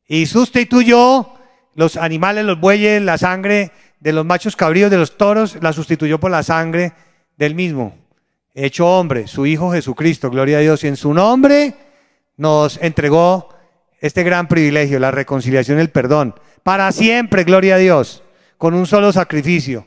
[0.06, 1.34] y sustituyó
[1.74, 6.18] los animales, los bueyes, la sangre de los machos cabríos, de los toros, la sustituyó
[6.18, 6.92] por la sangre
[7.36, 7.96] del mismo,
[8.54, 10.82] hecho hombre, su Hijo Jesucristo, gloria a Dios.
[10.84, 11.74] Y en su nombre
[12.36, 13.50] nos entregó
[14.00, 16.34] este gran privilegio, la reconciliación y el perdón.
[16.62, 18.22] Para siempre, gloria a Dios,
[18.58, 19.86] con un solo sacrificio.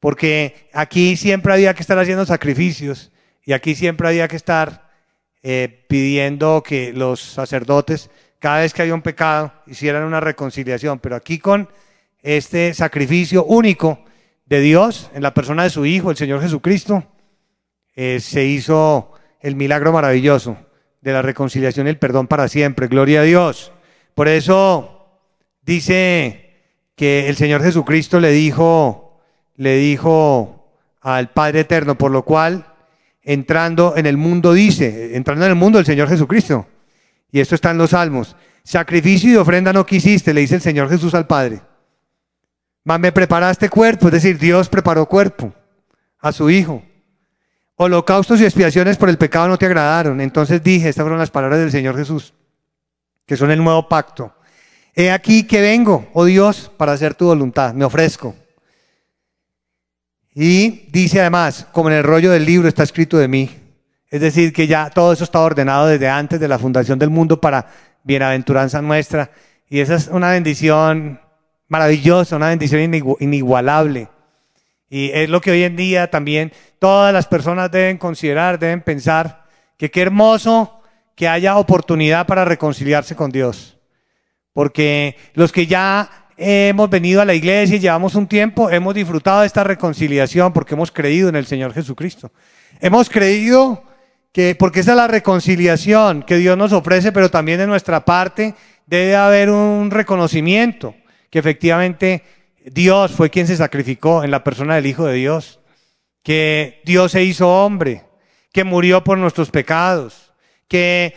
[0.00, 3.12] Porque aquí siempre había que estar haciendo sacrificios
[3.44, 4.90] y aquí siempre había que estar
[5.42, 10.98] eh, pidiendo que los sacerdotes cada vez que había un pecado, hicieran una reconciliación.
[10.98, 11.68] Pero aquí con
[12.22, 14.04] este sacrificio único
[14.46, 17.04] de Dios en la persona de su Hijo, el Señor Jesucristo,
[17.94, 20.56] eh, se hizo el milagro maravilloso
[21.00, 22.88] de la reconciliación y el perdón para siempre.
[22.88, 23.72] Gloria a Dios.
[24.14, 25.22] Por eso
[25.62, 26.50] dice
[26.94, 29.20] que el Señor Jesucristo le dijo,
[29.56, 30.66] le dijo
[31.00, 32.66] al Padre Eterno, por lo cual,
[33.22, 36.66] entrando en el mundo, dice, entrando en el mundo el Señor Jesucristo,
[37.32, 38.36] y esto está en los salmos.
[38.62, 41.62] Sacrificio y ofrenda no quisiste, le dice el Señor Jesús al Padre.
[42.84, 45.52] Mas me preparaste cuerpo, es decir, Dios preparó cuerpo
[46.18, 46.82] a su Hijo.
[47.76, 50.20] Holocaustos y expiaciones por el pecado no te agradaron.
[50.20, 52.34] Entonces dije, estas fueron las palabras del Señor Jesús,
[53.26, 54.34] que son el nuevo pacto.
[54.94, 58.34] He aquí que vengo, oh Dios, para hacer tu voluntad, me ofrezco.
[60.34, 63.50] Y dice además, como en el rollo del libro está escrito de mí,
[64.10, 67.40] es decir, que ya todo eso estaba ordenado desde antes de la fundación del mundo
[67.40, 67.66] para
[68.02, 69.30] bienaventuranza nuestra.
[69.68, 71.20] Y esa es una bendición
[71.70, 72.82] maravillosa, una bendición
[73.20, 74.08] inigualable.
[74.90, 79.44] Y es lo que hoy en día también todas las personas deben considerar, deben pensar,
[79.78, 80.82] que qué hermoso
[81.14, 83.78] que haya oportunidad para reconciliarse con Dios.
[84.52, 89.42] Porque los que ya hemos venido a la iglesia y llevamos un tiempo, hemos disfrutado
[89.42, 92.32] de esta reconciliación porque hemos creído en el Señor Jesucristo.
[92.80, 93.84] Hemos creído
[94.32, 98.54] que, porque esa es la reconciliación que Dios nos ofrece, pero también de nuestra parte
[98.86, 100.94] debe haber un reconocimiento
[101.30, 102.22] que efectivamente
[102.64, 105.60] Dios fue quien se sacrificó en la persona del Hijo de Dios,
[106.22, 108.04] que Dios se hizo hombre,
[108.52, 110.32] que murió por nuestros pecados,
[110.68, 111.14] que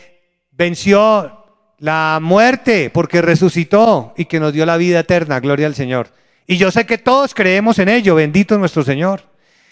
[0.51, 1.43] venció
[1.79, 6.07] la muerte porque resucitó y que nos dio la vida eterna, gloria al Señor.
[6.47, 9.23] Y yo sé que todos creemos en ello, bendito nuestro Señor.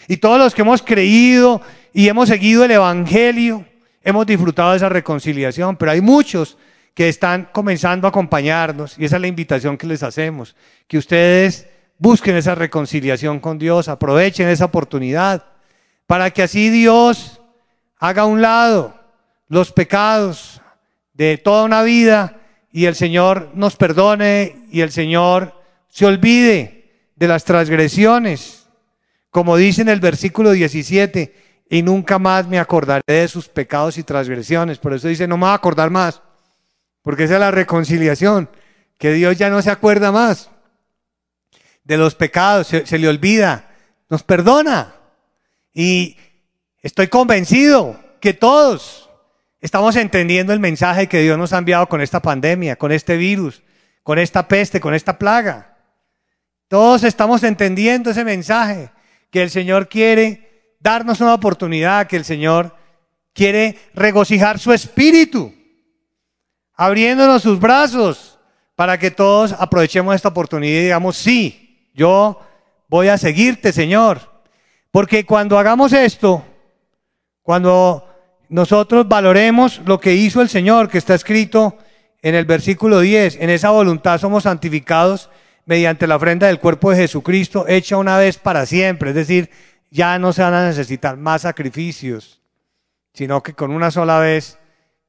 [0.08, 3.64] Y todos los que hemos creído y hemos seguido el Evangelio,
[4.02, 6.58] hemos disfrutado de esa reconciliación, pero hay muchos
[6.94, 10.54] que están comenzando a acompañarnos y esa es la invitación que les hacemos,
[10.86, 11.66] que ustedes
[11.98, 15.44] busquen esa reconciliación con Dios, aprovechen esa oportunidad
[16.06, 17.40] para que así Dios
[17.98, 18.94] haga a un lado
[19.48, 20.60] los pecados
[21.14, 25.54] de toda una vida y el Señor nos perdone y el Señor
[25.88, 28.66] se olvide de las transgresiones.
[29.30, 31.34] Como dice en el versículo 17,
[31.72, 34.76] y nunca más me acordaré de sus pecados y transgresiones.
[34.76, 36.20] Por eso dice, no me va a acordar más,
[37.02, 38.48] porque esa es la reconciliación,
[38.98, 40.50] que Dios ya no se acuerda más
[41.84, 43.70] de los pecados, se, le olvida,
[44.08, 44.94] nos perdona.
[45.74, 46.16] Y
[46.80, 49.10] estoy convencido que todos
[49.60, 53.62] estamos entendiendo el mensaje que Dios nos ha enviado con esta pandemia, con este virus,
[54.02, 55.76] con esta peste, con esta plaga.
[56.68, 58.90] Todos estamos entendiendo ese mensaje,
[59.30, 62.76] que el Señor quiere darnos una oportunidad, que el Señor
[63.32, 65.54] quiere regocijar su espíritu,
[66.82, 68.40] abriéndonos sus brazos
[68.74, 72.40] para que todos aprovechemos esta oportunidad y digamos, sí, yo
[72.88, 74.20] voy a seguirte, Señor.
[74.90, 76.44] Porque cuando hagamos esto,
[77.42, 78.04] cuando
[78.48, 81.78] nosotros valoremos lo que hizo el Señor, que está escrito
[82.20, 85.30] en el versículo 10, en esa voluntad somos santificados
[85.64, 89.10] mediante la ofrenda del cuerpo de Jesucristo, hecha una vez para siempre.
[89.10, 89.50] Es decir,
[89.92, 92.40] ya no se van a necesitar más sacrificios,
[93.14, 94.58] sino que con una sola vez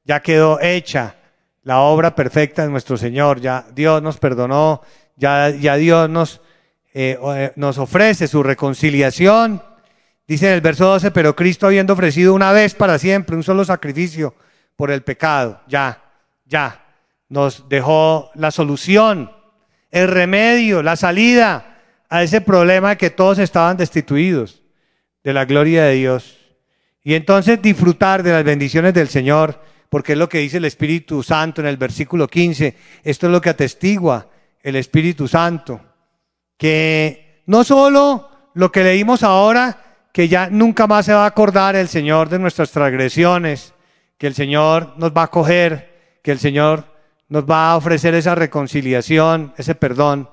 [0.05, 1.15] ya quedó hecha
[1.63, 3.41] la obra perfecta de nuestro Señor.
[3.41, 4.81] Ya Dios nos perdonó,
[5.15, 6.41] ya, ya Dios nos,
[6.93, 9.61] eh, eh, nos ofrece su reconciliación
[10.27, 13.65] Dice en el verso 12, pero Cristo habiendo ofrecido una vez para siempre un solo
[13.65, 14.35] sacrificio
[14.75, 16.01] por el pecado, ya,
[16.45, 16.85] ya,
[17.27, 19.31] nos dejó la solución,
[19.91, 24.63] el remedio, la salida a ese problema que todos estaban destituidos
[25.23, 26.37] de la gloria de Dios.
[27.03, 29.61] Y entonces disfrutar de las bendiciones del Señor,
[29.93, 32.75] porque es lo que dice el Espíritu Santo en el versículo 15.
[33.03, 34.27] Esto es lo que atestigua
[34.63, 35.79] el Espíritu Santo,
[36.57, 41.75] que no solo lo que leímos ahora que ya nunca más se va a acordar
[41.75, 43.75] el Señor de nuestras transgresiones,
[44.17, 46.85] que el Señor nos va a coger, que el Señor
[47.29, 50.27] nos va a ofrecer esa reconciliación, ese perdón,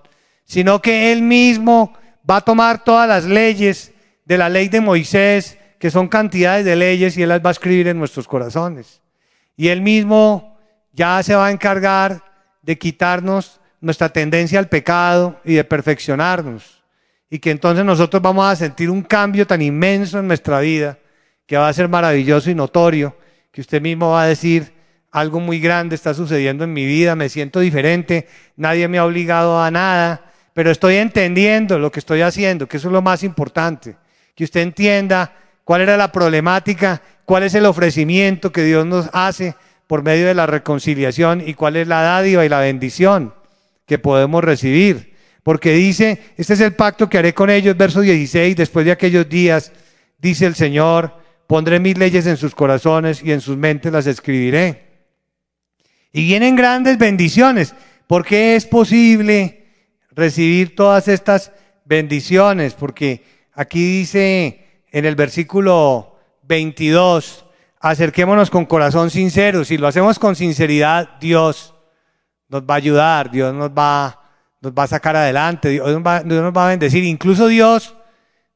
[0.46, 1.92] sino que Él mismo
[2.28, 3.92] va a tomar todas las leyes
[4.24, 7.52] de la ley de Moisés, que son cantidades de leyes, y Él las va a
[7.52, 9.02] escribir en nuestros corazones.
[9.60, 10.56] Y Él mismo
[10.90, 12.24] ya se va a encargar
[12.62, 16.82] de quitarnos nuestra tendencia al pecado y de perfeccionarnos.
[17.28, 20.96] Y que entonces nosotros vamos a sentir un cambio tan inmenso en nuestra vida
[21.44, 23.14] que va a ser maravilloso y notorio,
[23.52, 24.72] que usted mismo va a decir,
[25.10, 29.60] algo muy grande está sucediendo en mi vida, me siento diferente, nadie me ha obligado
[29.60, 33.98] a nada, pero estoy entendiendo lo que estoy haciendo, que eso es lo más importante,
[34.34, 39.54] que usted entienda cuál era la problemática, cuál es el ofrecimiento que Dios nos hace
[39.86, 43.32] por medio de la reconciliación y cuál es la dádiva y la bendición
[43.86, 45.14] que podemos recibir.
[45.44, 49.28] Porque dice, este es el pacto que haré con ellos, verso 16, después de aquellos
[49.28, 49.70] días,
[50.18, 54.88] dice el Señor, pondré mis leyes en sus corazones y en sus mentes las escribiré.
[56.12, 57.76] Y vienen grandes bendiciones.
[58.08, 59.68] ¿Por qué es posible
[60.10, 61.52] recibir todas estas
[61.84, 62.74] bendiciones?
[62.74, 66.09] Porque aquí dice en el versículo
[66.50, 67.46] 22,
[67.80, 69.64] acerquémonos con corazón sincero.
[69.64, 71.74] Si lo hacemos con sinceridad, Dios
[72.48, 74.20] nos va a ayudar, Dios nos va
[74.60, 77.04] nos va a sacar adelante, Dios nos va, nos va a bendecir.
[77.04, 77.94] Incluso Dios,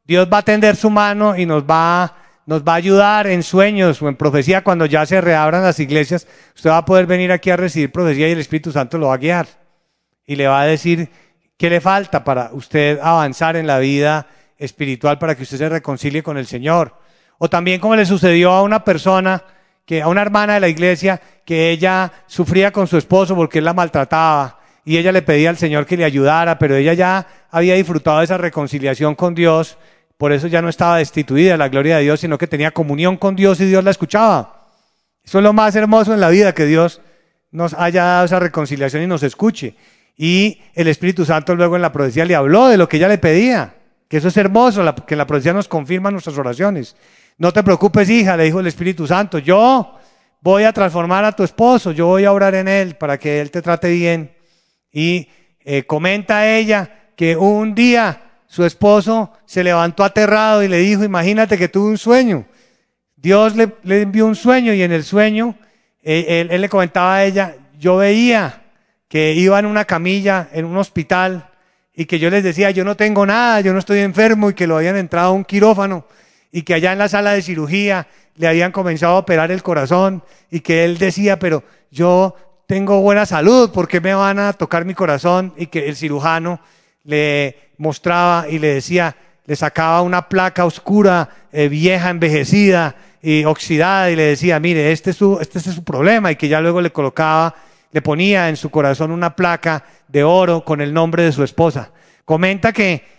[0.04, 4.02] Dios va a tender su mano y nos va, nos va a ayudar en sueños
[4.02, 6.26] o en profecía cuando ya se reabran las iglesias.
[6.54, 9.14] Usted va a poder venir aquí a recibir profecía y el Espíritu Santo lo va
[9.14, 9.46] a guiar
[10.26, 11.09] y le va a decir
[11.57, 14.26] qué le falta para usted avanzar en la vida
[14.59, 17.03] espiritual para que usted se reconcilie con el Señor.
[17.38, 19.42] O también como le sucedió a una persona,
[19.87, 23.64] que a una hermana de la iglesia, que ella sufría con su esposo porque él
[23.64, 27.75] la maltrataba y ella le pedía al Señor que le ayudara, pero ella ya había
[27.75, 29.79] disfrutado de esa reconciliación con Dios,
[30.18, 33.16] por eso ya no estaba destituida de la gloria de Dios, sino que tenía comunión
[33.16, 34.68] con Dios y Dios la escuchaba.
[35.25, 37.01] Eso es lo más hermoso en la vida, que Dios
[37.51, 39.75] nos haya dado esa reconciliación y nos escuche.
[40.16, 43.18] Y el Espíritu Santo luego en la profecía le habló de lo que ella le
[43.18, 43.75] pedía,
[44.09, 46.94] que eso es hermoso, que la profecía nos confirma nuestras oraciones.
[47.37, 49.99] No te preocupes, hija, le dijo el Espíritu Santo, yo
[50.40, 53.51] voy a transformar a tu esposo, yo voy a orar en él para que él
[53.51, 54.37] te trate bien
[54.92, 55.29] y
[55.64, 61.59] eh, comenta ella que un día su esposo se levantó aterrado y le dijo, imagínate
[61.59, 62.47] que tuve un sueño.
[63.16, 65.57] Dios le, envió un sueño y en el sueño
[66.05, 68.62] eh, él, le comentaba a ella, yo veía
[69.09, 71.51] que iba en una camilla en un hospital
[71.92, 74.68] y que yo les decía, yo no tengo nada, yo no estoy enfermo y que
[74.68, 76.07] lo habían entrado a un quirófano
[76.54, 80.22] y que allá en la sala de cirugía le habían comenzado a operar el corazón
[80.52, 82.36] y que él decía, pero yo
[82.68, 85.52] tengo buena salud, ¿por qué me van a tocar mi corazón?
[85.57, 86.61] Y que el cirujano
[87.02, 94.12] le mostraba y le decía, le sacaba una placa oscura, eh, vieja, envejecida y oxidada
[94.12, 96.80] y le decía, mire, este es, su, este es su problema y que ya luego
[96.80, 97.57] le colocaba,
[97.90, 101.90] le ponía en su corazón una placa de oro con el nombre de su esposa.
[102.24, 103.13] Comenta que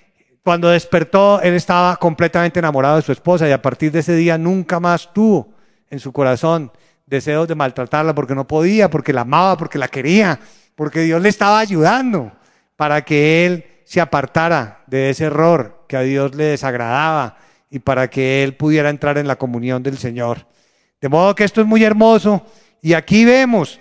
[0.45, 4.37] cuando despertó, él estaba completamente enamorado de su esposa y a partir de ese día
[4.37, 5.49] nunca más tuvo
[5.89, 6.71] en su corazón
[7.07, 10.39] deseos de maltratarla porque no podía, porque la amaba, porque la quería,
[10.75, 12.31] porque Dios le estaba ayudando
[12.75, 17.37] para que él se apartara de ese error que a Dios le desagradaba
[17.71, 20.45] y para que él pudiera entrar en la comunión del Señor.
[21.01, 22.45] De modo que esto es muy hermoso
[22.83, 23.79] y aquí vemos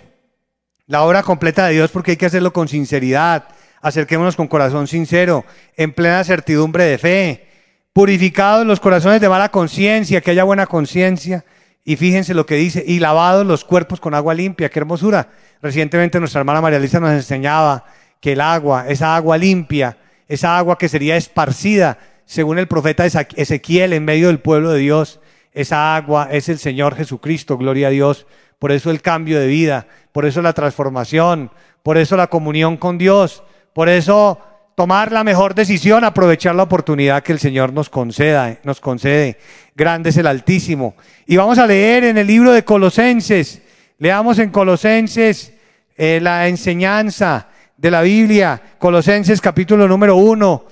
[0.87, 3.49] la obra completa de Dios porque hay que hacerlo con sinceridad.
[3.85, 5.45] Acerquémonos con corazón sincero,
[5.77, 7.47] en plena certidumbre de fe,
[7.93, 11.45] purificados los corazones de mala conciencia, que haya buena conciencia.
[11.83, 15.29] Y fíjense lo que dice, y lavados los cuerpos con agua limpia, qué hermosura.
[15.61, 17.85] Recientemente nuestra hermana María Lisa nos enseñaba
[18.19, 23.93] que el agua, esa agua limpia, esa agua que sería esparcida, según el profeta Ezequiel,
[23.93, 25.19] en medio del pueblo de Dios,
[25.51, 28.25] esa agua es el Señor Jesucristo, gloria a Dios.
[28.57, 31.51] Por eso el cambio de vida, por eso la transformación,
[31.83, 33.43] por eso la comunión con Dios,
[33.75, 34.39] por eso
[34.73, 39.37] tomar la mejor decisión, aprovechar la oportunidad que el Señor nos conceda, nos concede.
[39.75, 40.95] Grande es el Altísimo.
[41.25, 43.61] Y vamos a leer en el libro de Colosenses.
[43.97, 45.51] Leamos en Colosenses
[45.97, 50.63] eh, la enseñanza de la Biblia, Colosenses capítulo número uno.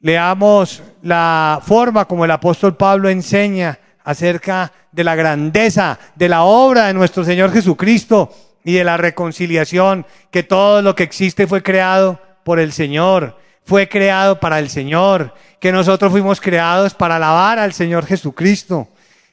[0.00, 6.88] Leamos la forma como el apóstol Pablo enseña acerca de la grandeza de la obra
[6.88, 12.20] de nuestro Señor Jesucristo y de la reconciliación, que todo lo que existe fue creado
[12.44, 17.72] por el Señor, fue creado para el Señor, que nosotros fuimos creados para alabar al
[17.72, 18.88] Señor Jesucristo,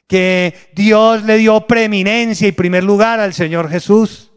[0.08, 4.32] que Dios le dio preeminencia y primer lugar al Señor Jesús,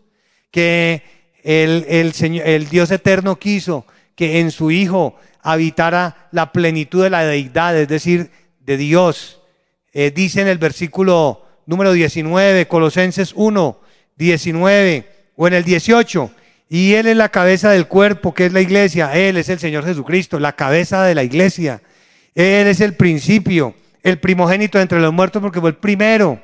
[0.50, 1.02] que
[1.42, 7.10] el, el, Señor, el Dios eterno quiso que en su Hijo habitara la plenitud de
[7.10, 8.30] la deidad, es decir,
[8.60, 9.40] de Dios.
[9.92, 13.80] Eh, dice en el versículo número 19, Colosenses 1,
[14.20, 16.30] 19, o en el 18,
[16.68, 19.12] y Él es la cabeza del cuerpo, que es la iglesia.
[19.14, 21.82] Él es el Señor Jesucristo, la cabeza de la iglesia.
[22.34, 26.40] Él es el principio, el primogénito entre los muertos, porque fue el primero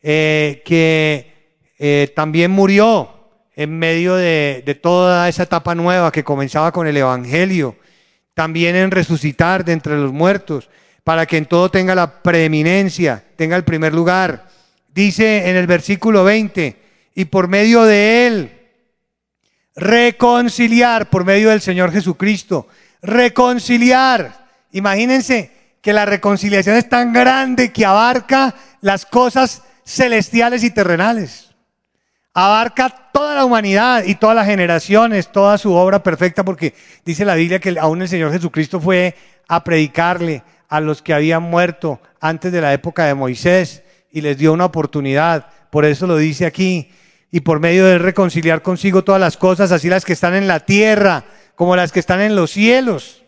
[0.00, 3.10] eh, que eh, también murió
[3.56, 7.76] en medio de, de toda esa etapa nueva que comenzaba con el Evangelio.
[8.32, 10.70] También en resucitar de entre los muertos,
[11.02, 14.46] para que en todo tenga la preeminencia, tenga el primer lugar.
[14.94, 16.87] Dice en el versículo 20,
[17.18, 18.52] y por medio de Él,
[19.74, 22.68] reconciliar por medio del Señor Jesucristo.
[23.02, 24.46] Reconciliar.
[24.70, 25.50] Imagínense
[25.82, 31.48] que la reconciliación es tan grande que abarca las cosas celestiales y terrenales.
[32.34, 36.72] Abarca toda la humanidad y todas las generaciones, toda su obra perfecta, porque
[37.04, 39.16] dice la Biblia que aún el Señor Jesucristo fue
[39.48, 44.38] a predicarle a los que habían muerto antes de la época de Moisés y les
[44.38, 45.48] dio una oportunidad.
[45.70, 46.92] Por eso lo dice aquí
[47.30, 50.60] y por medio de reconciliar consigo todas las cosas, así las que están en la
[50.60, 51.24] tierra
[51.54, 53.24] como las que están en los cielos.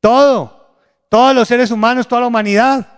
[0.00, 0.76] Todo,
[1.08, 2.88] todos los seres humanos, toda la humanidad,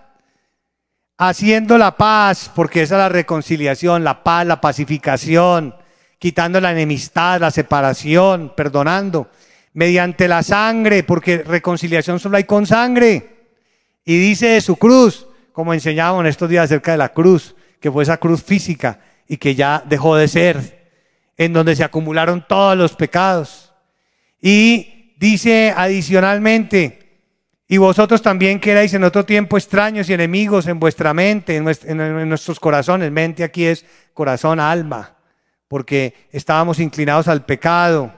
[1.17, 5.75] haciendo la paz, porque esa es la reconciliación, la paz, la pacificación,
[6.17, 9.29] quitando la enemistad, la separación, perdonando,
[9.73, 13.49] mediante la sangre, porque reconciliación solo hay con sangre.
[14.05, 17.91] Y dice de su cruz, como enseñábamos en estos días acerca de la cruz, que
[17.91, 20.89] fue esa cruz física, y que ya dejó de ser,
[21.37, 23.73] en donde se acumularon todos los pecados.
[24.41, 27.05] Y dice adicionalmente,
[27.67, 32.29] y vosotros también que erais en otro tiempo extraños y enemigos en vuestra mente, en,
[32.29, 33.11] nuestros corazones.
[33.11, 35.15] Mente aquí es corazón, alma,
[35.67, 38.13] porque estábamos inclinados al pecado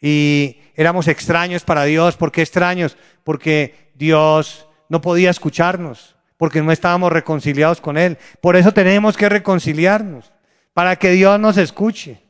[0.00, 2.16] y éramos extraños para Dios.
[2.16, 2.96] ¿Por qué extraños?
[3.24, 8.18] Porque Dios no podía escucharnos porque no estábamos reconciliados con Él.
[8.40, 10.32] Por eso tenemos que reconciliarnos,
[10.74, 12.20] para que Dios nos escuche,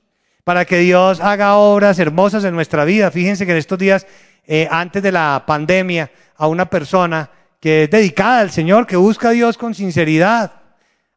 [0.44, 3.10] para que Dios haga obras hermosas en nuestra vida.
[3.10, 4.06] Fíjense que en estos días,
[4.46, 9.30] eh, antes de la pandemia, a una persona que es dedicada al Señor, que busca
[9.30, 10.60] a Dios con sinceridad,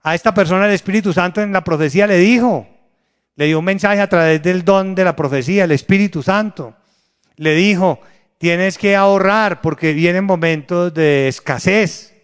[0.01, 2.65] a esta persona el Espíritu Santo en la profecía le dijo,
[3.35, 6.73] le dio un mensaje a través del don de la profecía, el Espíritu Santo.
[7.35, 7.99] Le dijo,
[8.37, 12.14] tienes que ahorrar porque vienen momentos de escasez.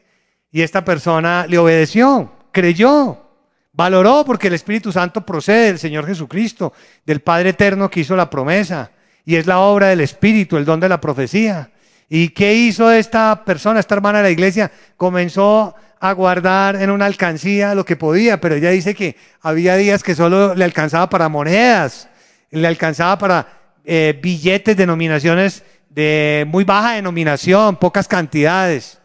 [0.52, 3.26] Y esta persona le obedeció, creyó,
[3.74, 6.74] valoró porque el Espíritu Santo procede del Señor Jesucristo,
[7.06, 8.92] del Padre Eterno que hizo la promesa.
[9.24, 11.72] Y es la obra del Espíritu, el don de la profecía.
[12.10, 14.72] ¿Y qué hizo esta persona, esta hermana de la iglesia?
[14.98, 20.04] Comenzó a guardar en una alcancía lo que podía, pero ella dice que había días
[20.04, 22.10] que solo le alcanzaba para monedas,
[22.50, 23.48] le alcanzaba para
[23.86, 29.01] eh, billetes, denominaciones de muy baja denominación, pocas cantidades.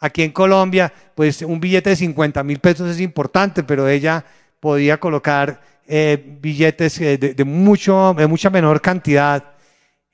[0.00, 4.24] Aquí en Colombia, pues un billete de 50 mil pesos es importante, pero ella
[4.58, 9.44] podía colocar eh, billetes eh, de, mucho, de mucha menor cantidad.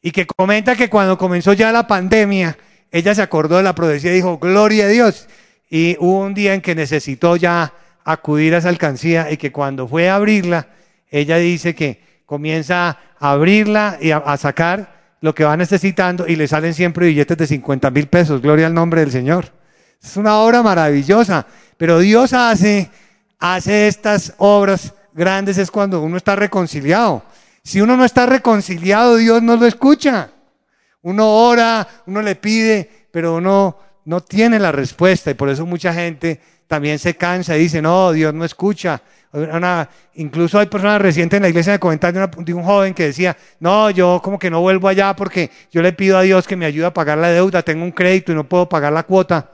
[0.03, 2.59] Y que comenta que cuando comenzó ya la pandemia,
[2.91, 5.29] ella se acordó de la profecía y dijo, gloria a Dios.
[5.71, 7.73] Y hubo un día en que necesitó ya
[8.05, 10.69] acudir a esa alcancía y que cuando fue a abrirla,
[11.11, 16.49] ella dice que comienza a abrirla y a, sacar lo que va necesitando y le
[16.49, 18.41] salen siempre billetes de 50 mil pesos.
[18.43, 19.53] Gloria al nombre del Señor.
[20.03, 22.91] Es una obra maravillosa, pero Dios hace
[23.41, 27.23] estas obras grandes es cuando uno está reconciliado.
[27.63, 30.31] Si uno no está reconciliado, Dios no lo escucha.
[31.03, 35.93] Uno ora, uno le pide, pero uno no tiene la respuesta y por eso mucha
[35.93, 39.01] gente también se cansa y dice, no, Dios no escucha.
[40.15, 43.91] incluso hay personas recientes en la iglesia de comentario de, un joven que decía, no,
[43.91, 46.87] yo como que no vuelvo allá porque yo le pido a Dios que me ayude
[46.87, 49.51] a pagar la deuda, tengo un crédito y no puedo pagar la cuota.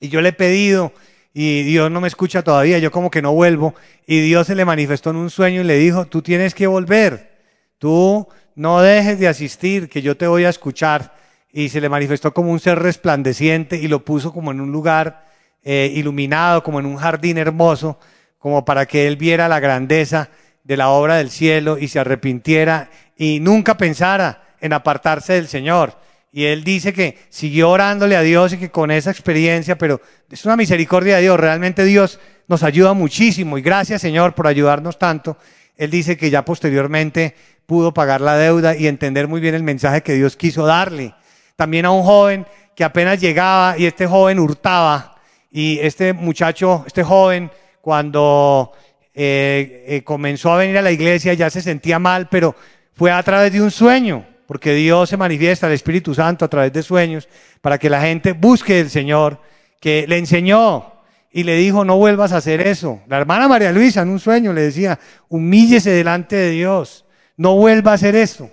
[0.00, 0.92] Y yo le he pedido
[1.32, 3.74] y Dios no me escucha todavía, yo como que no vuelvo.
[4.06, 7.30] Y Dios se le manifestó en un sueño y le dijo, tú tienes que volver,
[7.78, 11.14] tú no dejes de asistir, que yo te voy a escuchar.
[11.52, 15.26] Y se le manifestó como un ser resplandeciente y lo puso como en un lugar
[15.62, 17.98] eh, iluminado, como en un jardín hermoso,
[18.38, 20.30] como para que él viera la grandeza
[20.64, 25.98] de la obra del cielo y se arrepintiera y nunca pensara en apartarse del Señor.
[26.32, 30.00] Y él dice que siguió orándole a Dios y que con esa experiencia, pero
[30.30, 34.98] es una misericordia de Dios, realmente Dios nos ayuda muchísimo y gracias Señor por ayudarnos
[34.98, 35.36] tanto.
[35.76, 37.34] Él dice que ya posteriormente
[37.66, 41.14] pudo pagar la deuda y entender muy bien el mensaje que Dios quiso darle.
[41.56, 45.16] También a un joven que apenas llegaba y este joven hurtaba
[45.50, 47.50] y este muchacho, este joven,
[47.80, 48.72] cuando
[49.14, 52.54] eh, eh, comenzó a venir a la iglesia ya se sentía mal, pero
[52.94, 56.72] fue a través de un sueño porque Dios se manifiesta, el Espíritu Santo, a través
[56.72, 57.28] de sueños,
[57.60, 59.40] para que la gente busque al Señor,
[59.80, 60.92] que le enseñó
[61.30, 63.00] y le dijo, no vuelvas a hacer eso.
[63.06, 64.98] La hermana María Luisa en un sueño le decía,
[65.28, 68.50] humíllese delante de Dios, no vuelva a hacer eso,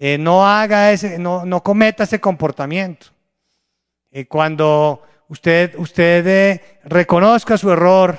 [0.00, 3.06] eh, no haga ese, no, no cometa ese comportamiento.
[4.10, 8.18] Eh, cuando usted, usted eh, reconozca su error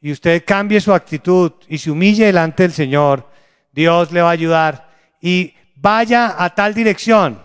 [0.00, 3.28] y usted cambie su actitud y se humille delante del Señor,
[3.72, 4.90] Dios le va a ayudar.
[5.20, 7.40] Y vaya a tal dirección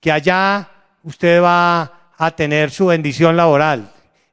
[0.00, 0.68] que allá
[1.02, 3.90] usted va a tener su bendición laboral.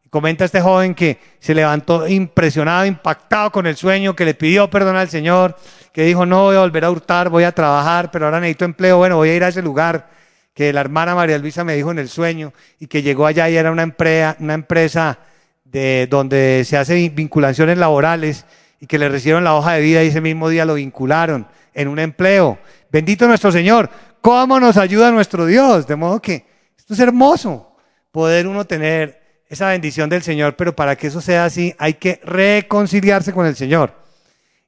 [0.09, 4.97] Comenta este joven que se levantó impresionado, impactado con el sueño, que le pidió perdón
[4.97, 5.55] al Señor,
[5.93, 8.97] que dijo, no voy a volver a hurtar, voy a trabajar, pero ahora necesito empleo,
[8.97, 10.09] bueno, voy a ir a ese lugar
[10.53, 13.55] que la hermana María Luisa me dijo en el sueño y que llegó allá y
[13.55, 15.19] era una, empresa, una empresa
[15.63, 18.45] de, donde se hace vinculaciones laborales
[18.81, 21.87] y que le recibieron la hoja de vida y ese mismo día lo vincularon en
[21.87, 22.59] un empleo.
[22.91, 23.89] Bendito nuestro Señor.
[24.19, 25.87] ¿Cómo nos ayuda nuestro Dios?
[25.87, 26.45] De modo que
[26.77, 27.75] esto es hermoso,
[28.11, 32.19] poder uno tener esa bendición del Señor, pero para que eso sea así hay que
[32.23, 33.95] reconciliarse con el Señor.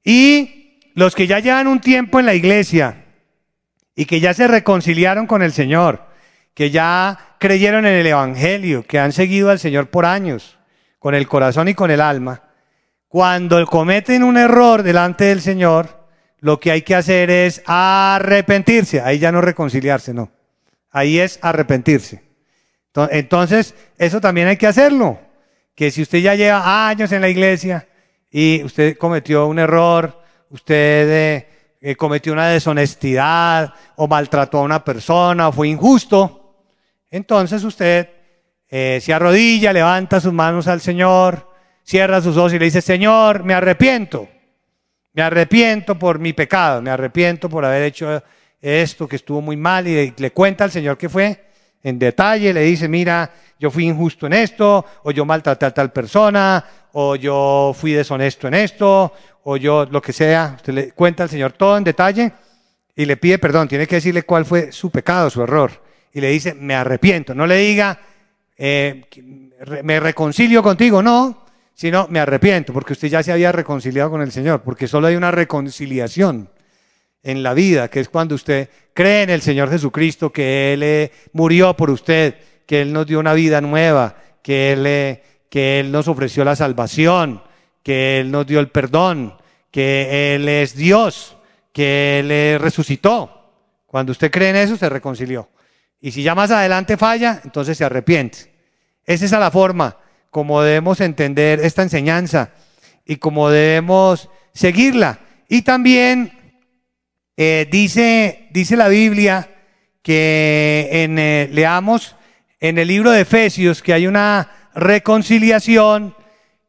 [0.03, 3.05] Y los que ya llevan un tiempo en la iglesia
[3.95, 6.05] y que ya se reconciliaron con el Señor,
[6.53, 10.57] que ya creyeron en el Evangelio, que han seguido al Señor por años,
[10.99, 12.43] con el corazón y con el alma,
[13.07, 16.02] cuando cometen un error delante del Señor,
[16.43, 18.99] lo que hay que hacer es arrepentirse.
[18.99, 20.29] Ahí ya no reconciliarse, no.
[20.91, 22.21] Ahí es arrepentirse.
[23.11, 25.21] Entonces, eso también hay que hacerlo.
[25.73, 27.87] Que si usted ya lleva años en la iglesia
[28.29, 31.47] y usted cometió un error, usted eh,
[31.79, 36.65] eh, cometió una deshonestidad o maltrató a una persona o fue injusto,
[37.09, 38.09] entonces usted
[38.67, 41.49] eh, se arrodilla, levanta sus manos al Señor,
[41.83, 44.27] cierra sus ojos y le dice, Señor, me arrepiento.
[45.13, 48.23] Me arrepiento por mi pecado, me arrepiento por haber hecho
[48.61, 51.43] esto que estuvo muy mal y le cuenta al Señor que fue
[51.83, 55.91] en detalle, le dice, mira, yo fui injusto en esto, o yo maltraté a tal
[55.91, 60.53] persona, o yo fui deshonesto en esto, o yo lo que sea.
[60.55, 62.31] Usted le cuenta al Señor todo en detalle
[62.95, 63.67] y le pide perdón.
[63.67, 65.71] Tiene que decirle cuál fue su pecado, su error.
[66.13, 67.35] Y le dice, me arrepiento.
[67.35, 67.99] No le diga,
[68.57, 69.05] eh,
[69.83, 71.01] me reconcilio contigo.
[71.01, 71.42] No,
[71.73, 75.15] sino me arrepiento, porque usted ya se había reconciliado con el Señor, porque solo hay
[75.15, 76.49] una reconciliación
[77.23, 81.11] en la vida, que es cuando usted cree en el Señor Jesucristo, que Él eh,
[81.31, 85.91] murió por usted, que Él nos dio una vida nueva, que Él, eh, que Él
[85.91, 87.41] nos ofreció la salvación,
[87.81, 89.35] que Él nos dio el perdón,
[89.71, 91.37] que Él es Dios,
[91.71, 93.39] que Él eh, resucitó.
[93.87, 95.49] Cuando usted cree en eso, se reconcilió.
[96.01, 98.51] Y si ya más adelante falla, entonces se arrepiente.
[99.05, 99.97] Esa es la forma
[100.33, 102.49] como debemos entender esta enseñanza
[103.05, 105.19] y cómo debemos seguirla.
[105.47, 106.33] Y también
[107.37, 109.47] eh, dice, dice la Biblia
[110.01, 112.15] que en, eh, leamos
[112.59, 116.15] en el libro de Efesios que hay una reconciliación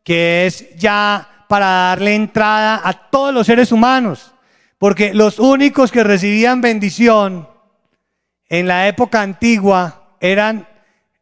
[0.02, 4.34] que es ya para darle entrada a todos los seres humanos,
[4.76, 7.48] porque los únicos que recibían bendición
[8.50, 10.68] en la época antigua eran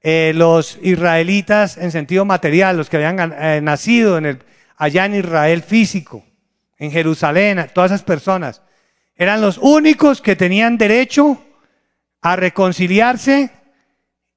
[0.05, 4.39] eh, los israelitas en sentido material, los que habían eh, nacido en el,
[4.77, 6.25] allá en Israel físico,
[6.77, 8.63] en Jerusalén, todas esas personas,
[9.15, 11.41] eran los únicos que tenían derecho
[12.21, 13.51] a reconciliarse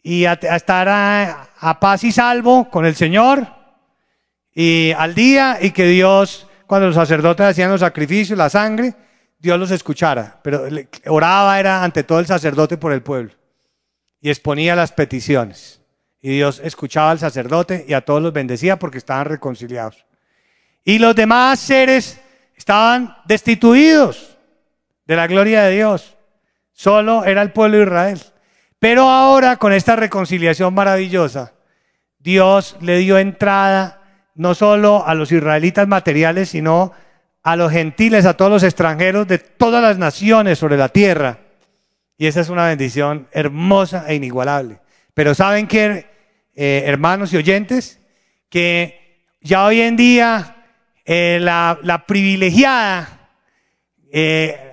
[0.03, 3.47] y a, estar a, paz y salvo con el Señor
[4.53, 8.93] y al día y que Dios, cuando los sacerdotes hacían los sacrificios, la sangre,
[9.39, 10.39] Dios los escuchara.
[10.43, 10.67] Pero
[11.07, 13.33] oraba era ante todo el sacerdote por el pueblo
[14.25, 15.81] y exponía las peticiones.
[16.19, 20.03] Y Dios escuchaba al sacerdote y a todos los bendecía porque estaban reconciliados.
[20.83, 22.19] Y los demás seres
[22.55, 24.35] estaban destituidos
[25.05, 26.17] de la gloria de Dios.
[26.73, 28.19] Solo era el pueblo de Israel.
[28.79, 31.53] Pero ahora, con esta reconciliación maravillosa,
[32.17, 34.01] Dios le dio entrada
[34.33, 36.93] no solo a los israelitas materiales, sino
[37.43, 41.44] a los gentiles, a todos los extranjeros de todas las naciones sobre la tierra.
[42.17, 44.79] Y esa es una bendición hermosa e inigualable.
[45.13, 46.05] Pero ¿saben qué,
[46.55, 47.99] eh, hermanos y oyentes?
[48.49, 50.65] Que ya hoy en día
[51.05, 53.29] eh, la, privilegiada,
[54.11, 54.71] eh,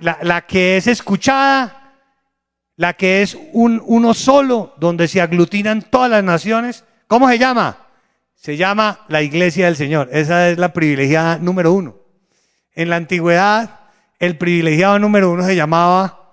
[0.00, 1.94] la, la que es escuchada,
[2.76, 6.84] la que es un, uno solo, donde se aglutinan todas las naciones.
[7.06, 7.78] ¿Cómo se llama?
[8.34, 10.08] Se llama la iglesia del Señor.
[10.12, 11.96] Esa es la privilegiada número uno.
[12.74, 13.80] En la antigüedad,
[14.18, 16.23] el privilegiado número uno se llamaba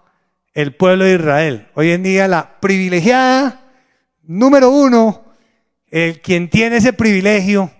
[0.53, 1.67] el pueblo de Israel.
[1.75, 3.61] Hoy en día, la privilegiada
[4.23, 5.25] número uno,
[5.89, 7.71] el, quien tiene ese privilegio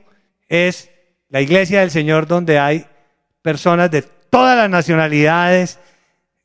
[0.48, 0.90] es
[1.30, 2.86] la iglesia del Señor, donde hay
[3.42, 5.80] personas de todas las nacionalidades,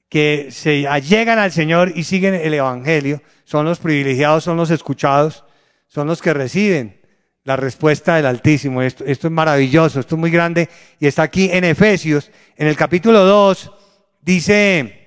[0.09, 5.45] que se allegan al Señor y siguen el Evangelio, son los privilegiados, son los escuchados,
[5.89, 7.01] son los que reciben
[7.43, 8.83] la respuesta del Altísimo.
[8.83, 10.68] Esto, esto es maravilloso, esto es muy grande
[11.01, 13.72] y está aquí en Efesios, en el capítulo 2,
[14.20, 15.05] dice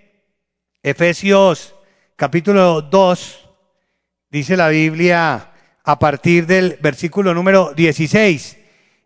[0.84, 1.76] Efesios
[2.16, 3.50] capítulo 2,
[4.30, 5.52] dice la Biblia
[5.84, 8.58] a partir del versículo número 16,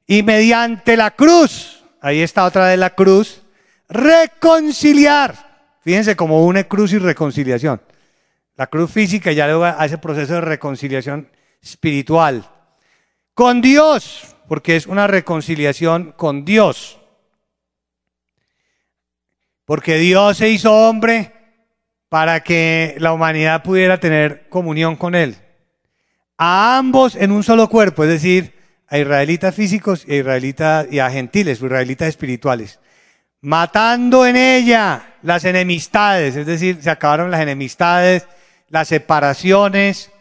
[0.07, 3.41] y mediante la cruz, ahí está otra vez la cruz,
[3.87, 5.53] reconciliar
[5.83, 7.81] Fíjense como une cruz y reconciliación.
[8.55, 11.29] La cruz física ya luego a ese proceso de reconciliación
[11.61, 12.49] espiritual.
[13.33, 16.99] Con Dios, porque es una reconciliación con Dios.
[19.65, 21.33] Porque Dios se hizo hombre
[22.13, 25.35] para que la humanidad pudiera tener comunión con Él.
[26.37, 28.53] A ambos en un solo cuerpo, es decir,
[28.87, 32.79] a israelitas físicos y a, israelitas, y a gentiles, israelitas espirituales
[33.41, 38.27] matando en ella las enemistades, es decir, se acabaron las enemistades,
[38.69, 40.11] las separaciones,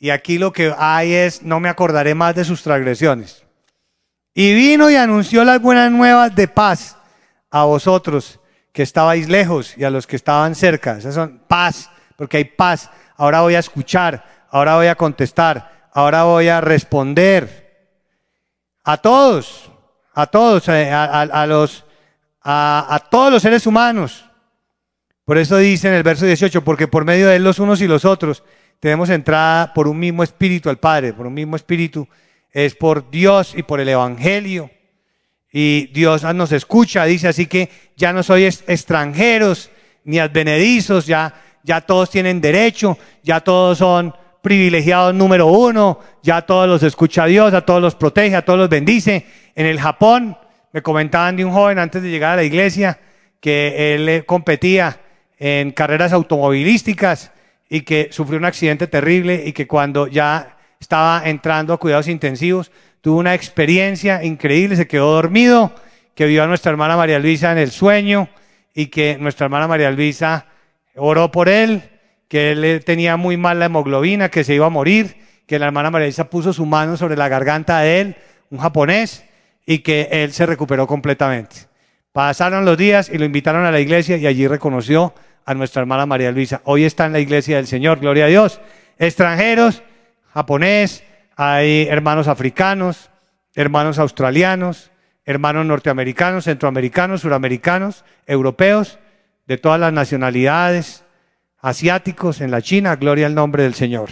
[0.00, 3.44] y aquí lo que hay es, no me acordaré más de sus transgresiones.
[4.34, 6.96] Y vino y anunció las buenas nuevas de paz
[7.52, 8.40] a vosotros
[8.76, 10.98] que estabais lejos y a los que estaban cerca.
[10.98, 12.90] Esas son paz, porque hay paz.
[13.16, 17.64] Ahora voy a escuchar, ahora voy a contestar, ahora voy a responder.
[18.84, 19.72] A todos,
[20.12, 21.86] a todos, eh, a los
[22.46, 24.26] a, todos los seres humanos.
[25.24, 27.88] Por eso dice en el verso 18, porque por medio de él los unos y
[27.88, 28.44] los otros
[28.78, 32.06] tenemos entrada por un mismo espíritu al Padre, por un mismo espíritu.
[32.50, 34.70] Es por Dios y por el Evangelio.
[35.52, 39.70] Y Dios nos escucha, dice, así que ya no soy extranjeros
[40.04, 46.68] ni advenedizos, ya, ya todos tienen derecho, ya todos son privilegiados número uno, ya todos
[46.68, 49.26] los escucha Dios, a todos los protege, a todos los bendice.
[49.54, 50.36] En el Japón,
[50.72, 53.00] me comentaban de un joven antes de llegar a la iglesia
[53.40, 55.00] que él eh, competía
[55.38, 57.32] en carreras automovilísticas
[57.68, 62.70] y que sufrió un accidente terrible y que cuando ya estaba entrando a cuidados intensivos
[63.06, 65.72] tuvo una experiencia increíble, se quedó dormido,
[66.16, 68.28] que vio a nuestra hermana María Luisa en el sueño
[68.74, 70.46] y que nuestra hermana María Luisa
[70.96, 71.84] oró por él,
[72.26, 75.92] que él tenía muy mal la hemoglobina, que se iba a morir, que la hermana
[75.92, 78.16] María Luisa puso su mano sobre la garganta de él,
[78.50, 79.24] un japonés,
[79.64, 81.54] y que él se recuperó completamente.
[82.10, 86.06] Pasaron los días y lo invitaron a la iglesia y allí reconoció a nuestra hermana
[86.06, 86.60] María Luisa.
[86.64, 88.60] Hoy está en la iglesia del Señor, gloria a Dios.
[88.98, 89.84] Extranjeros,
[90.34, 91.04] japonés,
[91.36, 93.10] hay hermanos africanos,
[93.54, 94.90] hermanos australianos,
[95.26, 98.98] hermanos norteamericanos, centroamericanos, suramericanos, europeos,
[99.46, 101.04] de todas las nacionalidades,
[101.60, 104.10] asiáticos en la China, gloria al nombre del Señor.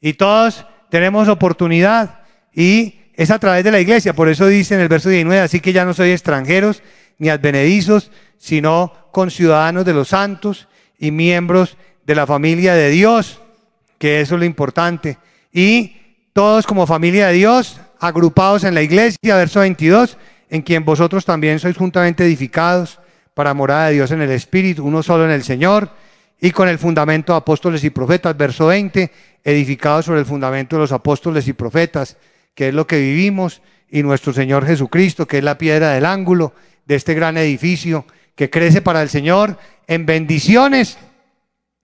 [0.00, 2.20] Y todos tenemos oportunidad
[2.52, 4.14] y es a través de la iglesia.
[4.14, 6.82] Por eso dice en el verso 19, así que ya no soy extranjeros
[7.18, 13.40] ni advenedizos, sino conciudadanos de los santos y miembros de la familia de Dios,
[13.98, 15.18] que eso es lo importante.
[15.52, 15.96] Y
[16.34, 20.18] todos como familia de Dios, agrupados en la iglesia, verso 22,
[20.50, 22.98] en quien vosotros también sois juntamente edificados
[23.34, 25.90] para morada de Dios en el Espíritu, uno solo en el Señor,
[26.40, 29.12] y con el fundamento de apóstoles y profetas, verso 20,
[29.44, 32.16] edificados sobre el fundamento de los apóstoles y profetas,
[32.56, 36.52] que es lo que vivimos, y nuestro Señor Jesucristo, que es la piedra del ángulo
[36.84, 39.56] de este gran edificio que crece para el Señor
[39.86, 40.98] en bendiciones,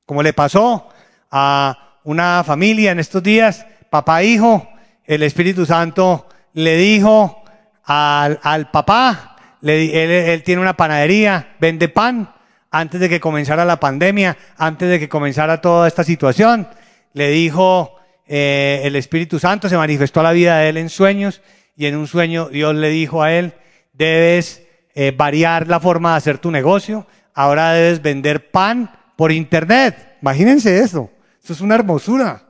[0.06, 0.88] como le pasó
[1.30, 4.68] a una familia en estos días, papá, hijo,
[5.04, 7.42] el Espíritu Santo le dijo
[7.84, 12.32] al, al papá, le, él, él tiene una panadería, vende pan,
[12.70, 16.68] antes de que comenzara la pandemia, antes de que comenzara toda esta situación,
[17.12, 21.42] le dijo eh, el Espíritu Santo, se manifestó la vida de él en sueños
[21.76, 23.54] y en un sueño Dios le dijo a él,
[23.92, 24.62] debes
[24.94, 30.16] eh, variar la forma de hacer tu negocio, ahora debes vender pan por internet.
[30.22, 31.10] Imagínense eso,
[31.42, 32.49] eso es una hermosura.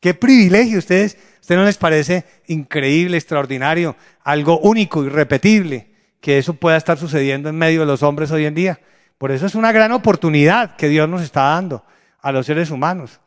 [0.00, 5.90] Qué privilegio ustedes, ¿usted no les parece increíble, extraordinario, algo único, irrepetible,
[6.22, 8.80] que eso pueda estar sucediendo en medio de los hombres hoy en día?
[9.18, 11.84] Por eso es una gran oportunidad que Dios nos está dando
[12.22, 13.20] a los seres humanos.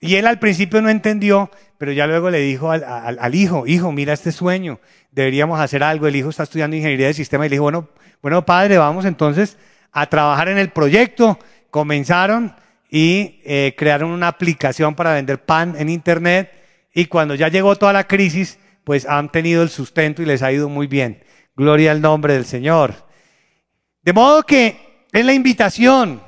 [0.00, 3.90] Y él al principio no entendió, pero ya luego le dijo al, al, hijo, hijo,
[3.90, 4.78] mira este sueño,
[5.10, 6.06] deberíamos hacer algo.
[6.06, 7.88] El hijo está estudiando ingeniería de sistema y le dijo, bueno,
[8.20, 9.56] bueno padre, vamos entonces
[9.90, 11.38] a trabajar en el proyecto.
[11.70, 12.54] Comenzaron
[12.94, 16.52] y eh, crearon una aplicación para vender pan en internet
[16.92, 20.52] y cuando ya llegó toda la crisis, pues han tenido el sustento y les ha
[20.52, 21.24] ido muy bien.
[21.56, 22.94] Gloria al nombre del Señor.
[24.02, 26.22] De modo que es la invitación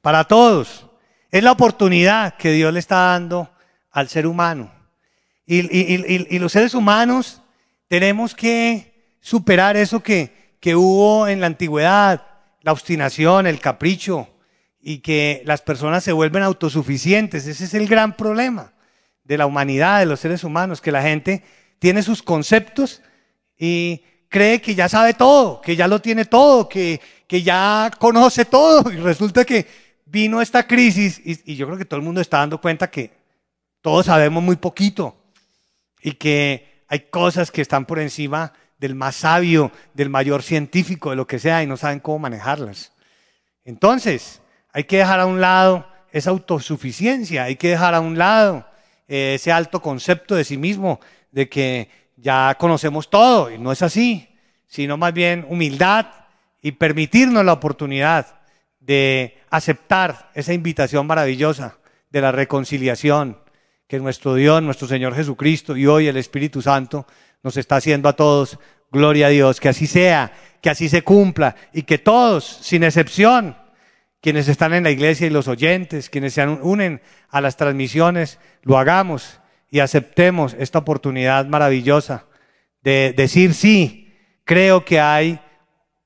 [0.00, 0.88] para todos.
[1.30, 3.48] Es la oportunidad que Dios le está dando
[3.92, 4.72] al ser humano.
[5.46, 7.40] Y, los seres humanos
[7.86, 12.26] tenemos que superar eso que, que hubo en la antigüedad,
[12.62, 14.28] la obstinación, el capricho,
[14.82, 17.46] y que las personas se vuelven autosuficientes.
[17.46, 18.72] Ese es el gran problema
[19.22, 21.44] de la humanidad, de los seres humanos, que la gente
[21.78, 23.00] tiene sus conceptos
[23.56, 28.44] y cree que ya sabe todo, que ya lo tiene todo, que, que ya conoce
[28.44, 28.90] todo.
[28.92, 29.66] Y resulta que
[30.04, 33.12] vino esta crisis y, yo creo que todo el mundo está dando cuenta que
[33.80, 35.16] todos sabemos muy poquito
[36.02, 41.16] y que hay cosas que están por encima del más sabio, del mayor científico, de
[41.16, 42.92] lo que sea, y no saben cómo manejarlas.
[43.64, 44.41] Entonces,
[44.72, 48.66] hay que dejar a un lado esa autosuficiencia, hay que dejar a un lado
[49.08, 51.00] eh, ese alto concepto de sí mismo,
[51.30, 54.28] de que ya conocemos todo, y no es así,
[54.66, 56.06] sino más bien humildad
[56.60, 58.40] y permitirnos la oportunidad
[58.80, 61.78] de aceptar esa invitación maravillosa
[62.10, 63.38] de la reconciliación
[63.86, 67.06] que nuestro Dios, nuestro Señor Jesucristo y hoy el Espíritu Santo
[67.42, 68.58] nos está haciendo a todos.
[68.90, 73.56] Gloria a Dios, que así sea, que así se cumpla y que todos, sin excepción,
[74.22, 78.78] quienes están en la iglesia y los oyentes, quienes se unen a las transmisiones, lo
[78.78, 82.26] hagamos y aceptemos esta oportunidad maravillosa
[82.82, 84.14] de decir sí,
[84.44, 85.40] creo que hay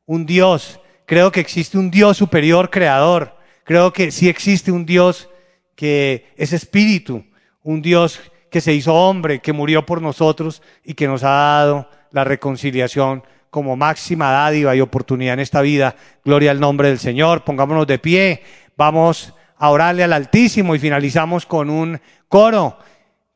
[0.06, 5.28] un Dios, creo que existe un Dios superior creador, creo que sí existe un Dios
[5.74, 7.22] que es espíritu,
[7.62, 8.18] un Dios
[8.50, 13.24] que se hizo hombre, que murió por nosotros y que nos ha dado la reconciliación
[13.50, 15.96] como máxima dádiva y oportunidad en esta vida.
[16.24, 17.44] Gloria al nombre del Señor.
[17.44, 18.42] Pongámonos de pie.
[18.76, 22.78] Vamos a orarle al Altísimo y finalizamos con un coro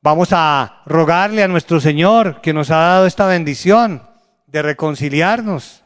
[0.02, 4.02] Vamos a rogarle a nuestro Señor que nos ha dado esta bendición
[4.46, 5.84] de reconciliarnos,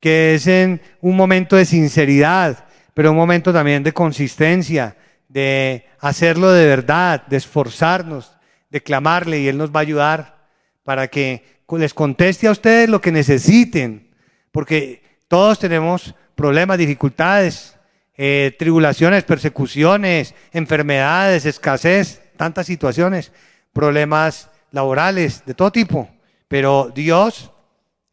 [0.00, 2.64] que es en un momento de sinceridad,
[2.94, 4.96] pero un momento también de consistencia,
[5.28, 8.32] de hacerlo de verdad, de esforzarnos,
[8.70, 10.48] de clamarle y Él nos va a ayudar
[10.82, 14.08] para que les conteste a ustedes lo que necesiten,
[14.52, 17.76] porque todos tenemos problemas, dificultades,
[18.16, 23.32] eh, tribulaciones, persecuciones, enfermedades, escasez tantas situaciones,
[23.74, 26.08] problemas laborales, de todo tipo.
[26.46, 27.50] Pero Dios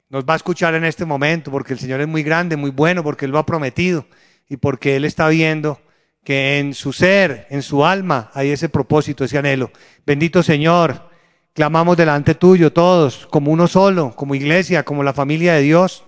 [0.09, 3.03] nos va a escuchar en este momento porque el Señor es muy grande, muy bueno,
[3.03, 4.05] porque Él lo ha prometido
[4.49, 5.79] y porque Él está viendo
[6.25, 9.71] que en su ser, en su alma, hay ese propósito, ese anhelo.
[10.05, 11.09] Bendito Señor,
[11.55, 16.03] clamamos delante tuyo todos, como uno solo, como iglesia, como la familia de Dios,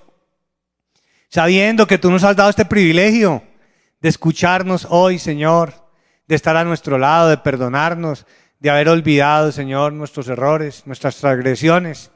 [1.30, 3.42] sabiendo que tú nos has dado este privilegio
[4.02, 5.88] de escucharnos hoy, Señor
[6.28, 8.26] de estar a nuestro lado, de perdonarnos,
[8.60, 12.12] de haber olvidado, Señor, nuestros errores, nuestras transgresiones,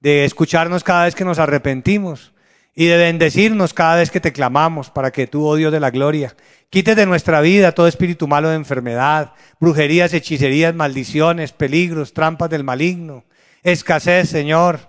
[0.00, 2.32] de escucharnos cada vez que nos arrepentimos
[2.74, 5.90] y de bendecirnos cada vez que te clamamos para que tú, oh Dios de la
[5.90, 6.34] gloria,
[6.70, 12.64] quites de nuestra vida todo espíritu malo de enfermedad, brujerías, hechicerías, maldiciones, peligros, trampas del
[12.64, 13.24] maligno,
[13.62, 14.80] escasez, Señor,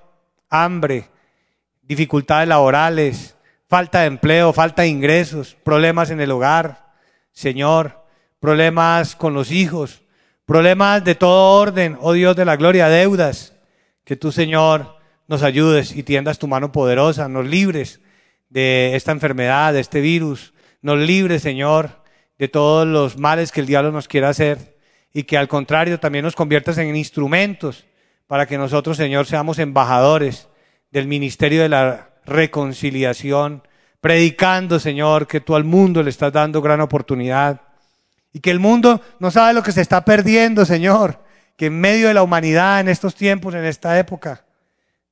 [0.49, 1.09] hambre,
[1.81, 3.35] dificultades laborales,
[3.67, 6.91] falta de empleo, falta de ingresos, problemas en el hogar.
[7.31, 8.03] Señor,
[8.41, 10.01] problemas con los hijos,
[10.45, 13.53] problemas de todo orden, oh Dios de la gloria, deudas.
[14.03, 14.97] Que tú, Señor,
[15.31, 18.01] nos ayudes y tiendas tu mano poderosa, nos libres
[18.49, 22.03] de esta enfermedad, de este virus, nos libres, Señor,
[22.37, 24.77] de todos los males que el diablo nos quiera hacer
[25.13, 27.85] y que al contrario también nos conviertas en instrumentos
[28.27, 30.49] para que nosotros, Señor, seamos embajadores
[30.91, 33.63] del ministerio de la reconciliación,
[34.01, 37.61] predicando, Señor, que tú al mundo le estás dando gran oportunidad
[38.33, 41.23] y que el mundo no sabe lo que se está perdiendo, Señor.
[41.55, 44.43] que en medio de la humanidad, en estos tiempos, en esta época,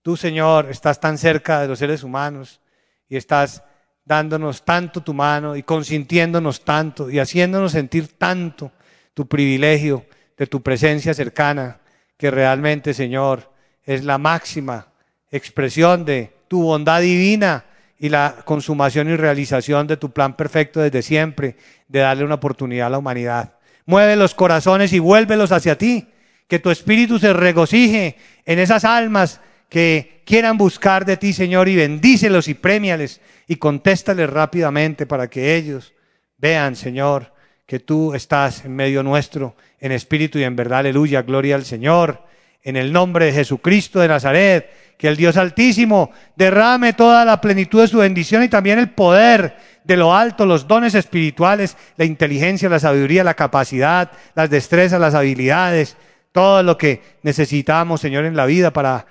[0.01, 2.59] tú, Señor, estás tan cerca de los seres humanos
[3.07, 3.63] y estás
[4.05, 8.71] dándonos tanto tu mano y consintiéndonos tanto y haciéndonos sentir tanto
[9.13, 10.05] tu privilegio
[10.37, 11.79] de tu presencia cercana,
[12.17, 13.51] que realmente, Señor,
[13.83, 14.87] es la máxima
[15.31, 17.65] expresión de tu bondad divina
[17.97, 22.87] y la consumación y realización de tu plan perfecto desde siempre, de darle una oportunidad
[22.87, 23.55] a la humanidad.
[23.85, 26.07] Mueve los corazones y vuélvelos hacia ti,
[26.47, 31.75] que tu espíritu se regocije en esas almas que quieran buscar de ti, Señor, y
[31.75, 35.93] bendícelos y premiales y contéstales rápidamente para que ellos
[36.37, 37.31] vean, Señor,
[37.65, 42.23] que tú estás en medio nuestro, en espíritu y en verdad, aleluya, gloria al Señor,
[42.63, 47.81] en el nombre de Jesucristo de Nazaret, que el Dios Altísimo derrame toda la plenitud
[47.81, 52.69] de su bendición y también el poder de lo alto, los dones espirituales, la inteligencia,
[52.69, 55.95] la sabiduría, la capacidad, las destrezas, las habilidades,
[56.31, 59.05] todo lo que necesitamos, Señor, en la vida para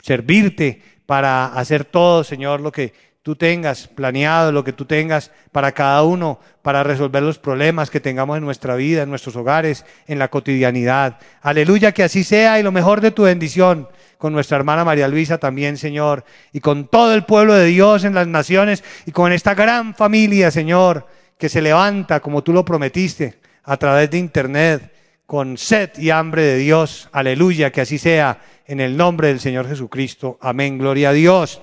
[0.00, 5.72] servirte, para hacer todo, Señor, lo que tú tengas planeado, lo que tú tengas para
[5.72, 10.18] cada uno, para resolver los problemas que tengamos en nuestra vida, en nuestros hogares, en
[10.18, 11.18] la cotidianidad.
[11.42, 15.38] Aleluya, que así sea y lo mejor de tu bendición con nuestra hermana María Luisa
[15.38, 19.54] también, Señor, y con todo el pueblo de Dios en las naciones y con esta
[19.54, 21.06] gran familia, Señor,
[21.38, 24.92] que se levanta como tú lo prometiste a través de internet
[25.26, 27.08] con sed y hambre de Dios.
[27.12, 30.38] Aleluya, que así sea en el nombre del Señor Jesucristo.
[30.40, 31.60] Amén, gloria a Dios.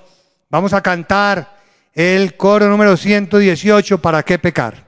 [0.50, 1.56] Vamos a cantar
[1.92, 4.84] el coro número 118, ¿para qué pecar?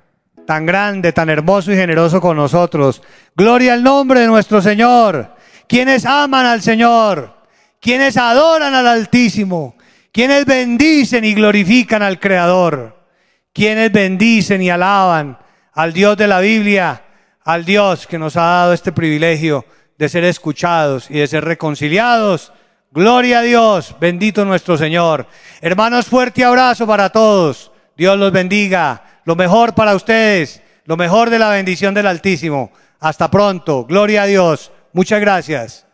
[0.46, 3.02] Tan grande, tan hermoso y generoso con nosotros.
[3.34, 5.34] Gloria al nombre de nuestro Señor.
[5.68, 7.34] Quienes aman al Señor,
[7.80, 9.76] quienes adoran al Altísimo,
[10.12, 12.96] quienes bendicen y glorifican al Creador,
[13.52, 15.38] quienes bendicen y alaban
[15.72, 17.02] al Dios de la Biblia
[17.46, 19.64] al Dios que nos ha dado este privilegio
[19.98, 22.52] de ser escuchados y de ser reconciliados.
[22.90, 25.26] Gloria a Dios, bendito nuestro Señor.
[25.60, 27.70] Hermanos, fuerte abrazo para todos.
[27.96, 29.02] Dios los bendiga.
[29.24, 32.70] Lo mejor para ustedes, lo mejor de la bendición del Altísimo.
[33.00, 33.84] Hasta pronto.
[33.84, 34.72] Gloria a Dios.
[34.92, 35.85] Muchas gracias.